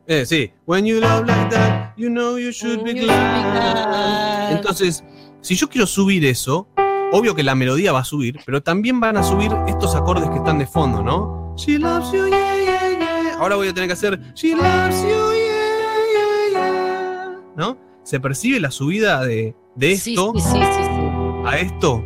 Eh, 0.07 0.25
sí. 0.25 0.51
When 0.65 0.85
you 0.85 0.99
love 0.99 1.25
like 1.25 1.49
that, 1.55 1.93
you 1.95 2.09
know 2.09 2.37
you 2.37 2.51
should 2.51 2.83
be 2.83 2.91
You 2.91 2.97
should 2.97 3.01
be 3.01 3.05
glad. 3.05 4.51
Entonces, 4.51 5.03
si 5.39 5.55
yo 5.55 5.69
quiero 5.69 5.87
subir 5.87 6.25
eso, 6.25 6.67
obvio 7.13 7.33
que 7.33 7.43
la 7.43 7.55
melodía 7.55 7.93
va 7.93 7.99
a 7.99 8.03
subir, 8.05 8.39
pero 8.45 8.61
también 8.61 8.99
van 8.99 9.15
a 9.15 9.23
subir 9.23 9.51
estos 9.67 9.95
acordes 9.95 10.29
que 10.29 10.35
están 10.37 10.59
de 10.59 10.65
fondo, 10.67 11.01
¿no? 11.01 11.55
She 11.55 11.77
loves 11.79 12.11
you, 12.11 12.27
yeah, 12.27 12.55
yeah, 12.57 12.99
yeah. 12.99 13.37
Ahora 13.39 13.55
voy 13.55 13.69
a 13.69 13.73
tener 13.73 13.87
que 13.87 13.93
hacer 13.93 14.19
She 14.33 14.53
loves 14.55 15.01
you, 15.01 15.31
yeah, 15.33 15.95
yeah, 16.13 16.51
yeah. 16.51 17.39
¿No? 17.55 17.77
Se 18.03 18.19
percibe 18.19 18.59
la 18.59 18.71
subida 18.71 19.23
de, 19.23 19.55
de 19.75 19.91
esto 19.93 20.33
sí, 20.35 20.41
sí, 20.41 20.49
sí, 20.51 20.83
sí. 20.83 21.45
a 21.45 21.57
esto. 21.59 22.03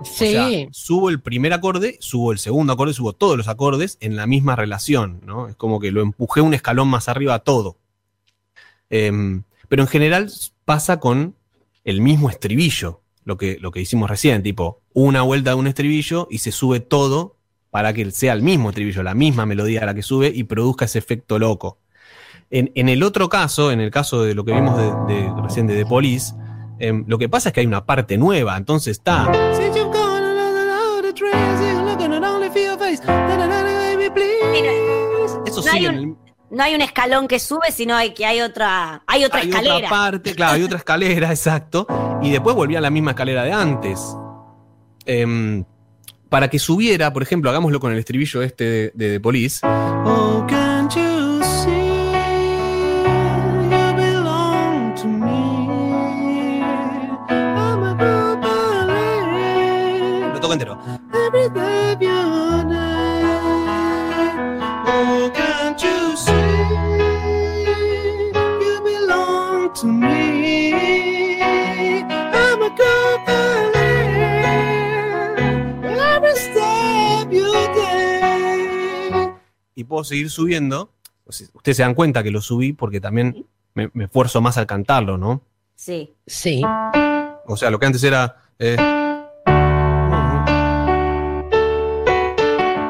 O 0.00 0.04
Sí. 0.04 0.28
sea, 0.30 0.48
subo 0.70 1.08
el 1.10 1.20
primer 1.20 1.52
acorde, 1.52 1.96
subo 2.00 2.32
el 2.32 2.38
segundo 2.38 2.72
acorde, 2.72 2.92
subo 2.92 3.12
todos 3.14 3.36
los 3.36 3.48
acordes 3.48 3.98
en 4.00 4.14
la 4.16 4.26
misma 4.26 4.54
relación, 4.56 5.20
¿no? 5.26 5.48
Es 5.48 5.56
como 5.56 5.80
que 5.80 5.90
lo 5.90 6.02
empujé 6.02 6.40
un 6.40 6.54
escalón 6.54 6.88
más 6.88 7.08
arriba 7.08 7.34
a 7.34 7.38
todo. 7.40 7.76
Em, 8.90 9.42
pero 9.68 9.82
en 9.82 9.88
general 9.88 10.30
pasa 10.64 11.00
con 11.00 11.34
el 11.84 12.00
mismo 12.00 12.30
estribillo, 12.30 13.02
lo 13.24 13.36
que, 13.36 13.58
lo 13.60 13.70
que 13.70 13.80
hicimos 13.80 14.08
recién, 14.08 14.42
tipo 14.42 14.80
una 14.94 15.22
vuelta 15.22 15.50
de 15.50 15.56
un 15.56 15.66
estribillo 15.66 16.26
y 16.30 16.38
se 16.38 16.52
sube 16.52 16.80
todo 16.80 17.36
para 17.70 17.92
que 17.92 18.10
sea 18.10 18.32
el 18.32 18.42
mismo 18.42 18.70
estribillo, 18.70 19.02
la 19.02 19.14
misma 19.14 19.46
melodía 19.46 19.82
a 19.82 19.86
la 19.86 19.94
que 19.94 20.02
sube 20.02 20.32
y 20.34 20.44
produzca 20.44 20.86
ese 20.86 20.98
efecto 20.98 21.38
loco. 21.38 21.78
En, 22.50 22.72
en 22.74 22.88
el 22.88 23.02
otro 23.02 23.28
caso, 23.28 23.70
en 23.72 23.80
el 23.80 23.90
caso 23.90 24.22
de 24.22 24.34
lo 24.34 24.44
que 24.44 24.52
vimos 24.54 24.76
de, 24.78 25.14
de- 25.14 25.32
recién 25.42 25.66
de 25.66 25.76
The 25.76 25.84
Police, 25.86 26.32
em, 26.78 27.04
lo 27.06 27.18
que 27.18 27.28
pasa 27.28 27.50
es 27.50 27.52
que 27.52 27.60
hay 27.60 27.66
una 27.66 27.84
parte 27.84 28.16
nueva, 28.16 28.56
entonces 28.56 28.92
está. 28.96 29.30
Eso 35.46 35.62
No 35.64 35.72
hay 35.72 35.86
un- 35.86 35.94
el- 35.94 36.14
No 36.50 36.62
hay 36.62 36.74
un 36.74 36.80
escalón 36.80 37.28
que 37.28 37.38
sube, 37.38 37.70
sino 37.70 37.94
hay 37.94 38.14
que 38.14 38.24
hay 38.24 38.40
otra, 38.40 39.02
hay 39.06 39.24
otra 39.24 39.40
hay 39.40 39.48
escalera. 39.50 39.76
otra 39.76 39.88
parte, 39.90 40.34
claro, 40.34 40.54
hay 40.54 40.62
otra 40.62 40.78
escalera, 40.78 41.30
exacto. 41.30 41.86
Y 42.22 42.30
después 42.30 42.56
volvía 42.56 42.78
a 42.78 42.80
la 42.80 42.90
misma 42.90 43.10
escalera 43.10 43.44
de 43.44 43.52
antes. 43.52 44.00
Em, 45.04 45.64
para 46.30 46.48
que 46.48 46.58
subiera, 46.58 47.12
por 47.12 47.22
ejemplo, 47.22 47.50
hagámoslo 47.50 47.80
con 47.80 47.92
el 47.92 47.98
estribillo 47.98 48.42
este 48.42 48.92
de, 48.94 49.08
de 49.10 49.20
Police. 49.20 49.60
Oh, 49.66 50.44
puedo 79.88 80.04
seguir 80.04 80.30
subiendo. 80.30 80.92
Sea, 81.28 81.48
Ustedes 81.52 81.76
se 81.76 81.82
dan 81.82 81.94
cuenta 81.94 82.22
que 82.22 82.30
lo 82.30 82.40
subí 82.40 82.72
porque 82.72 83.00
también 83.00 83.44
me, 83.74 83.90
me 83.94 84.04
esfuerzo 84.04 84.40
más 84.40 84.56
al 84.58 84.66
cantarlo, 84.66 85.18
¿no? 85.18 85.42
Sí. 85.74 86.14
Sí. 86.26 86.62
O 87.46 87.56
sea, 87.56 87.70
lo 87.70 87.78
que 87.78 87.86
antes 87.86 88.02
era. 88.04 88.36
eh, 88.58 88.76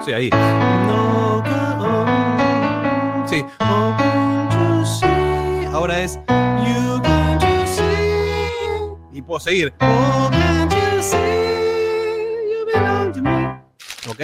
Sí, 0.05 0.13
ahí. 0.15 0.31
Sí. 3.27 3.45
Ahora 5.73 6.03
es. 6.03 6.19
Y 9.13 9.23
puedo 9.23 9.41
seguir. 9.41 9.75
¿Ok? 14.09 14.21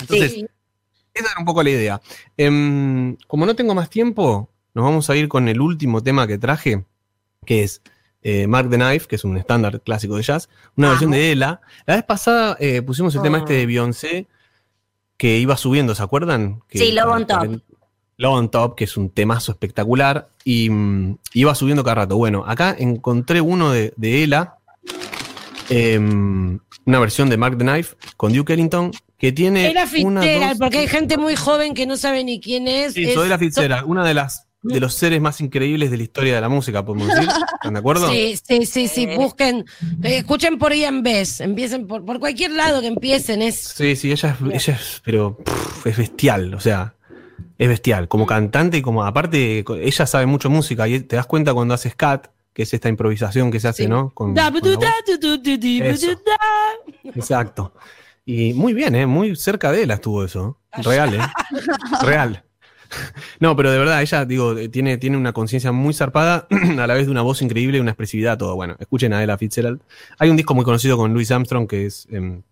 Entonces, 0.00 0.32
Sí. 0.32 0.46
Esa 1.16 1.30
era 1.32 1.38
un 1.40 1.44
poco 1.44 1.62
la 1.62 1.70
idea. 1.70 2.00
Em, 2.36 3.16
como 3.26 3.46
no 3.46 3.54
tengo 3.56 3.74
más 3.74 3.90
tiempo, 3.90 4.50
nos 4.74 4.84
vamos 4.84 5.08
a 5.10 5.16
ir 5.16 5.28
con 5.28 5.48
el 5.48 5.60
último 5.60 6.02
tema 6.02 6.26
que 6.26 6.38
traje, 6.38 6.84
que 7.44 7.62
es 7.64 7.82
eh, 8.22 8.46
Mark 8.46 8.68
the 8.70 8.76
Knife, 8.76 9.06
que 9.06 9.16
es 9.16 9.24
un 9.24 9.36
estándar 9.36 9.80
clásico 9.82 10.16
de 10.16 10.22
jazz, 10.22 10.48
una 10.76 10.90
versión 10.90 11.10
de 11.12 11.30
Ella. 11.32 11.60
La 11.86 11.94
vez 11.94 12.04
pasada 12.04 12.56
eh, 12.60 12.82
pusimos 12.82 13.14
el 13.14 13.22
tema 13.22 13.38
este 13.38 13.54
de 13.54 13.66
Beyoncé, 13.66 14.26
que 15.16 15.38
iba 15.38 15.56
subiendo, 15.56 15.94
¿se 15.94 16.02
acuerdan? 16.02 16.60
Que- 16.68 16.78
Sí, 16.78 16.92
Love 16.92 17.10
on 17.12 17.26
Top. 17.26 17.60
Love 18.18 18.34
on 18.34 18.50
Top, 18.50 18.74
que 18.76 18.84
es 18.84 18.96
un 18.96 19.10
temazo 19.10 19.52
espectacular, 19.52 20.28
y 20.44 20.68
mm, 20.70 21.18
iba 21.34 21.54
subiendo 21.54 21.84
cada 21.84 21.96
rato. 21.96 22.16
Bueno, 22.16 22.44
acá 22.46 22.74
encontré 22.78 23.40
uno 23.40 23.70
de, 23.70 23.92
de 23.96 24.22
Ella, 24.22 24.54
em, 25.68 26.58
una 26.84 26.98
versión 26.98 27.28
de 27.28 27.36
Mark 27.36 27.58
the 27.58 27.64
Knife 27.64 27.96
con 28.16 28.32
Duke 28.32 28.52
Ellington, 28.52 28.90
que 29.18 29.32
tiene 29.32 29.70
Era 29.70 29.82
una, 29.82 29.86
Fitzgerald, 30.22 30.48
dos, 30.50 30.58
porque 30.58 30.78
hay 30.78 30.88
gente 30.88 31.16
muy 31.16 31.36
joven 31.36 31.74
que 31.74 31.86
no 31.86 31.96
sabe 31.96 32.22
ni 32.24 32.40
quién 32.40 32.68
es. 32.68 32.94
Sí, 32.94 33.04
Es- 33.04 33.14
Soy 33.14 33.30
Fitzgerald, 33.38 33.84
una 33.88 34.04
de 34.04 34.14
las 34.14 34.42
de 34.62 34.80
los 34.80 34.94
seres 34.94 35.20
más 35.20 35.40
increíbles 35.40 35.92
de 35.92 35.96
la 35.96 36.02
historia 36.02 36.34
de 36.34 36.40
la 36.40 36.48
música, 36.48 36.84
podemos 36.84 37.06
decir. 37.06 37.28
¿Están 37.54 37.74
de 37.74 37.78
acuerdo? 37.78 38.10
Sí, 38.10 38.36
sí, 38.48 38.66
sí, 38.66 38.88
sí, 38.88 39.04
Eh. 39.04 39.16
busquen, 39.16 39.64
eh, 40.02 40.16
escuchen 40.16 40.58
por 40.58 40.74
Ian 40.74 41.04
Bess, 41.04 41.40
empiecen 41.40 41.86
por, 41.86 42.04
por 42.04 42.18
cualquier 42.18 42.50
lado 42.50 42.80
que 42.80 42.88
empiecen, 42.88 43.42
es 43.42 43.54
Sí, 43.60 43.94
sí, 43.94 44.10
ella 44.10 44.36
es, 44.50 44.54
ella 44.68 44.74
es 44.80 45.00
pero 45.04 45.36
pff, 45.36 45.86
es 45.86 45.96
bestial, 45.96 46.52
o 46.54 46.58
sea, 46.58 46.94
es 47.58 47.68
bestial. 47.68 48.08
Como 48.08 48.26
cantante 48.26 48.78
y 48.78 48.82
como, 48.82 49.04
aparte, 49.04 49.64
ella 49.80 50.06
sabe 50.06 50.26
mucho 50.26 50.50
música 50.50 50.88
y 50.88 50.98
te 50.98 51.14
das 51.14 51.26
cuenta 51.26 51.54
cuando 51.54 51.72
hace 51.74 51.90
scat, 51.90 52.26
que 52.52 52.62
es 52.64 52.74
esta 52.74 52.88
improvisación 52.88 53.52
que 53.52 53.60
se 53.60 53.68
hace, 53.68 53.84
Sí. 53.84 53.88
¿no? 53.88 54.10
Con-. 54.14 54.34
Exacto. 57.14 57.72
Y 58.26 58.52
muy 58.54 58.74
bien, 58.74 58.96
¿eh? 58.96 59.06
Muy 59.06 59.36
cerca 59.36 59.70
de 59.70 59.84
él 59.84 59.90
estuvo 59.92 60.24
eso. 60.24 60.58
Real, 60.72 61.14
¿eh? 61.14 61.20
Real. 62.02 62.42
No, 63.38 63.54
pero 63.54 63.70
de 63.70 63.78
verdad, 63.78 64.02
ella, 64.02 64.24
digo, 64.24 64.58
eh, 64.58 64.68
tiene, 64.68 64.98
tiene 64.98 65.16
una 65.16 65.32
conciencia 65.32 65.70
muy 65.70 65.94
zarpada, 65.94 66.48
a 66.78 66.86
la 66.86 66.94
vez 66.94 67.06
de 67.06 67.12
una 67.12 67.22
voz 67.22 67.40
increíble 67.40 67.78
y 67.78 67.80
una 67.80 67.92
expresividad, 67.92 68.36
todo. 68.36 68.56
Bueno, 68.56 68.76
escuchen 68.80 69.12
a 69.12 69.22
Ella 69.22 69.38
Fitzgerald. 69.38 69.80
Hay 70.18 70.28
un 70.28 70.36
disco 70.36 70.54
muy 70.54 70.64
conocido 70.64 70.96
con 70.96 71.14
Louis 71.14 71.30
Armstrong 71.30 71.68
que 71.68 71.86
es 71.86 72.08
em, 72.10 72.42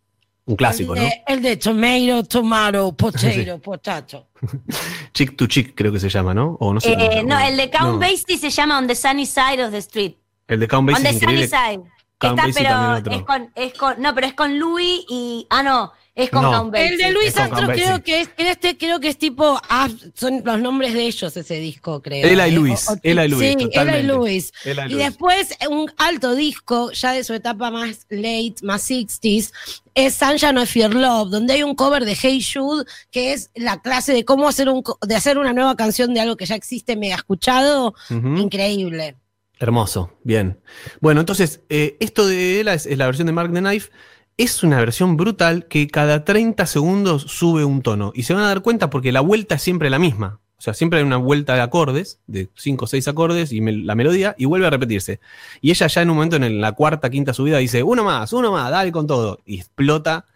un 0.47 0.57
clásico, 0.57 0.95
el, 0.95 1.03
¿no? 1.03 1.09
de, 1.09 1.23
el 1.27 1.43
de 1.43 1.57
tomato, 1.57 2.23
tomato, 2.25 2.97
potato, 2.97 3.59
potato. 3.63 4.29
Chick 5.13 5.37
to 5.37 5.49
Chick 5.49 5.75
creo 5.75 5.93
que 5.93 5.99
se 5.99 6.09
llama, 6.09 6.35
¿no? 6.35 6.57
O 6.61 6.73
no 6.73 6.81
sé. 6.81 6.93
Eh, 6.93 7.25
no, 7.25 7.39
el 7.41 7.57
de 7.57 7.69
Count 7.71 7.95
no. 7.95 7.99
Basie 7.99 8.39
se 8.39 8.51
llama 8.51 8.79
On 8.79 8.87
the 8.87 8.95
Sunny 8.95 9.27
Side 9.27 9.65
of 9.65 9.73
the 9.73 9.79
Street. 9.79 10.15
El 10.47 10.61
de 10.61 10.69
Count 10.69 10.89
On 10.89 10.95
Basie 10.95 11.09
the 11.09 11.17
es 11.17 11.21
Sunny. 11.21 11.47
Side. 11.47 11.94
Count 12.19 12.39
Está, 12.39 12.47
Basie 12.49 12.63
pero 12.63 12.99
otro. 12.99 13.13
es 13.13 13.23
con, 13.23 13.53
es 13.55 13.75
con, 13.75 14.03
no, 14.03 14.15
pero 14.15 14.27
es 14.29 14.35
con 14.35 14.59
Louis 14.59 15.01
y, 15.09 15.47
ah, 15.51 15.63
no, 15.65 15.93
es 16.15 16.31
con 16.31 16.43
No. 16.43 16.53
Count 16.53 16.73
Basie. 16.73 16.89
El 16.89 16.99
de 16.99 17.11
Luis 17.11 17.35
Count 17.35 17.53
creo 17.73 18.03
que 18.05 18.21
es, 18.21 18.31
este, 18.39 18.79
creo 18.79 19.01
que 19.01 19.09
es 19.09 19.19
tipo, 19.19 19.61
ah, 19.69 19.89
son 20.15 20.41
los 20.45 20.61
nombres 20.61 20.95
de 20.95 21.03
ellos 21.07 21.37
ese 21.37 21.57
disco, 21.59 22.01
creo. 22.01 22.25
Ella 22.27 22.47
y 22.47 22.53
Eh, 22.53 22.55
Luis, 22.55 22.87
Ella 23.03 23.25
y 23.25 23.29
Luis, 23.29 23.41
Sí. 23.59 23.69
Ella 23.73 23.99
y 23.99 24.03
Luis. 24.05 24.53
Ella 24.65 24.83
y 24.87 24.91
Y 24.91 24.95
Luis. 24.95 25.05
después 25.07 25.49
un 25.69 25.91
alto 25.99 26.35
disco, 26.37 26.93
ya 26.93 27.13
de 27.13 27.25
su 27.25 27.35
etapa 27.35 27.71
más 27.73 28.07
late, 28.09 28.55
más 28.63 28.83
60s, 28.89 29.53
es 29.97 30.15
Sunshine 30.15 30.59
of 30.59 30.73
Your 30.73 30.95
Love, 30.95 31.31
donde 31.31 31.55
hay 31.55 31.63
un 31.65 31.75
cover 31.75 32.05
de 32.05 32.17
Hey 32.21 32.41
Jude, 32.43 32.85
que 33.11 33.33
es 33.33 33.51
la 33.55 33.83
clase 33.83 34.13
de 34.13 34.25
cómo 34.25 34.49
hacer 34.49 34.69
un 34.69 34.83
co- 34.83 34.99
de 35.03 35.17
hacer 35.17 35.37
una 35.37 35.53
nueva 35.53 35.77
canción 35.77 36.15
de 36.15 36.21
algo 36.21 36.37
que 36.37 36.47
ya 36.47 36.55
existe, 36.55 36.95
mega 36.97 37.17
escuchado. 37.17 37.95
Increíble. 38.11 39.17
Hermoso, 39.59 40.13
bien. 40.25 40.59
Bueno, 41.01 41.21
entonces, 41.21 41.63
eh, 41.69 41.97
esto 42.01 42.27
de 42.27 42.61
Ella 42.61 42.75
es, 42.75 42.87
la 42.97 43.07
versión 43.07 43.27
de 43.27 43.33
Mark 43.33 43.53
the 43.53 43.61
Knife. 43.61 43.91
es 44.37 44.65
una 44.65 44.81
versión 44.81 45.17
brutal 45.17 45.67
que 45.67 45.87
cada 45.87 46.25
30 46.25 46.67
segundos 46.67 47.23
sube 47.23 47.65
un 47.65 47.83
tono. 47.83 48.13
Y 48.15 48.25
se 48.25 48.35
van 48.35 48.43
a 48.43 48.49
dar 48.49 48.63
cuenta 48.63 48.91
porque 48.91 49.13
la 49.13 49.21
vuelta 49.21 49.55
es 49.55 49.63
siempre 49.63 49.91
la 49.91 49.99
misma. 49.99 50.41
O 50.59 50.63
sea, 50.65 50.75
siempre 50.75 50.99
hay 50.99 51.05
una 51.05 51.19
vuelta 51.19 51.55
de 51.55 51.61
acordes, 51.61 52.21
de 52.27 52.49
5 52.57 52.85
o 52.85 52.89
6 52.89 53.07
acordes, 53.09 53.53
y 53.53 53.61
la 53.61 53.95
melodía, 53.95 54.35
y 54.39 54.47
vuelve 54.47 54.67
a 54.67 54.71
repetirse. 54.71 55.21
Y 55.61 55.71
ella 55.71 55.87
ya 55.87 56.03
en 56.03 56.11
un 56.11 56.17
momento, 56.17 56.37
en 56.37 56.61
la 56.61 56.73
cuarta, 56.73 57.11
quinta 57.11 57.35
subida, 57.35 57.59
dice, 57.59 57.83
uno 57.83 58.03
más, 58.03 58.33
uno 58.33 58.51
más, 58.51 58.71
dale 58.71 58.91
con 58.91 59.07
todo. 59.07 59.41
Y 59.45 59.59
explota. 59.59 60.27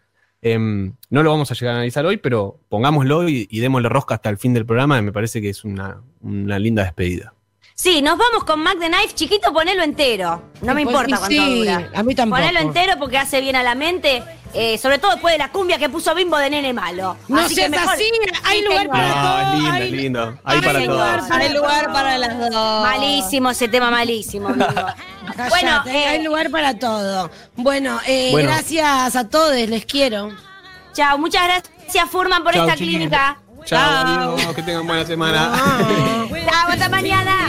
Em, 0.43 0.95
no 1.11 1.23
lo 1.25 1.31
vamos 1.31 1.51
a 1.51 1.55
llegar 1.55 1.75
a 1.75 1.79
analizar 1.79 2.07
hoy, 2.07 2.19
pero 2.19 2.61
pongámoslo 2.69 3.29
y, 3.29 3.49
y 3.51 3.59
démosle 3.61 3.89
rosca 3.89 4.15
hasta 4.15 4.31
el 4.31 4.39
fin 4.39 4.55
del 4.55 4.67
programa, 4.67 4.99
y 4.99 5.03
me 5.03 5.13
parece 5.13 5.41
que 5.41 5.49
es 5.49 5.65
una, 5.65 6.03
una 6.21 6.59
linda 6.59 6.85
despedida. 6.85 7.35
Sí, 7.81 8.03
nos 8.03 8.19
vamos 8.19 8.43
con 8.43 8.59
Mac 8.59 8.77
the 8.81 8.89
Knife. 8.89 9.15
Chiquito, 9.15 9.53
ponelo 9.53 9.85
entero. 9.85 10.43
No 10.63 10.75
me 10.75 10.83
Pues, 10.83 10.87
importa 10.97 11.17
cuánto 11.19 11.29
sí, 11.29 11.59
dura. 11.61 11.89
a 11.95 12.03
mí 12.03 12.13
tampoco. 12.13 12.41
Ponelo 12.43 12.59
entero 12.59 12.95
porque 12.99 13.19
hace 13.19 13.41
bien 13.41 13.55
a 13.55 13.63
la 13.63 13.77
mente. 13.77 14.23
eh, 14.55 14.79
sobre 14.79 14.99
todo 14.99 15.13
después 15.13 15.35
de 15.35 15.39
la 15.39 15.53
cumbia 15.53 15.77
que 15.79 15.91
puso 15.91 16.15
Bimbo 16.15 16.39
de 16.39 16.49
nene 16.49 16.73
malo. 16.73 17.19
No 17.29 17.39
Así 17.39 17.51
que 17.55 17.61
seas 17.61 17.71
mejor- 17.71 17.95
así, 17.95 18.11
hay 18.45 18.63
lugar 18.65 18.89
para 18.89 19.09
todo. 19.09 19.19
Ah, 19.23 19.53
es 19.53 19.53
lindo, 19.61 19.71
hay- 19.75 19.83
es 19.83 19.93
lindo. 19.93 20.39
Hay 20.43 20.57
hay 20.57 20.63
para 20.65 20.81
lugar 20.81 21.19
todos. 21.19 21.31
Hay 21.31 21.53
lugar 21.53 21.93
para 21.93 22.19
las 22.19 22.39
dos. 22.41 22.83
Malísimo 22.83 23.51
ese 23.51 23.69
tema, 23.69 23.91
malísimo. 23.91 24.49
Bimbo. 24.49 24.65
Cállate, 25.37 25.49
bueno, 25.51 25.83
eh, 25.87 26.07
hay 26.07 26.23
lugar 26.25 26.51
para 26.51 26.79
todo. 26.79 27.31
Bueno, 27.57 28.01
eh, 28.07 28.31
Bueno. 28.33 28.49
gracias 28.49 29.15
a 29.17 29.29
todos, 29.29 29.55
les 29.55 29.85
quiero. 29.85 30.33
chao. 30.95 31.19
Muchas 31.19 31.45
gracias, 31.45 32.11
Furman, 32.11 32.43
por 32.43 32.55
Chao, 32.55 32.65
esta 32.67 32.77
clínica. 32.77 33.39
Chao, 33.69 34.33
adiós, 34.33 34.55
que 34.55 34.63
tengan 34.63 34.87
buena 34.87 35.05
semana. 35.05 35.53
Chao, 36.51 36.69
hasta 36.71 36.89
mañana. 36.97 37.49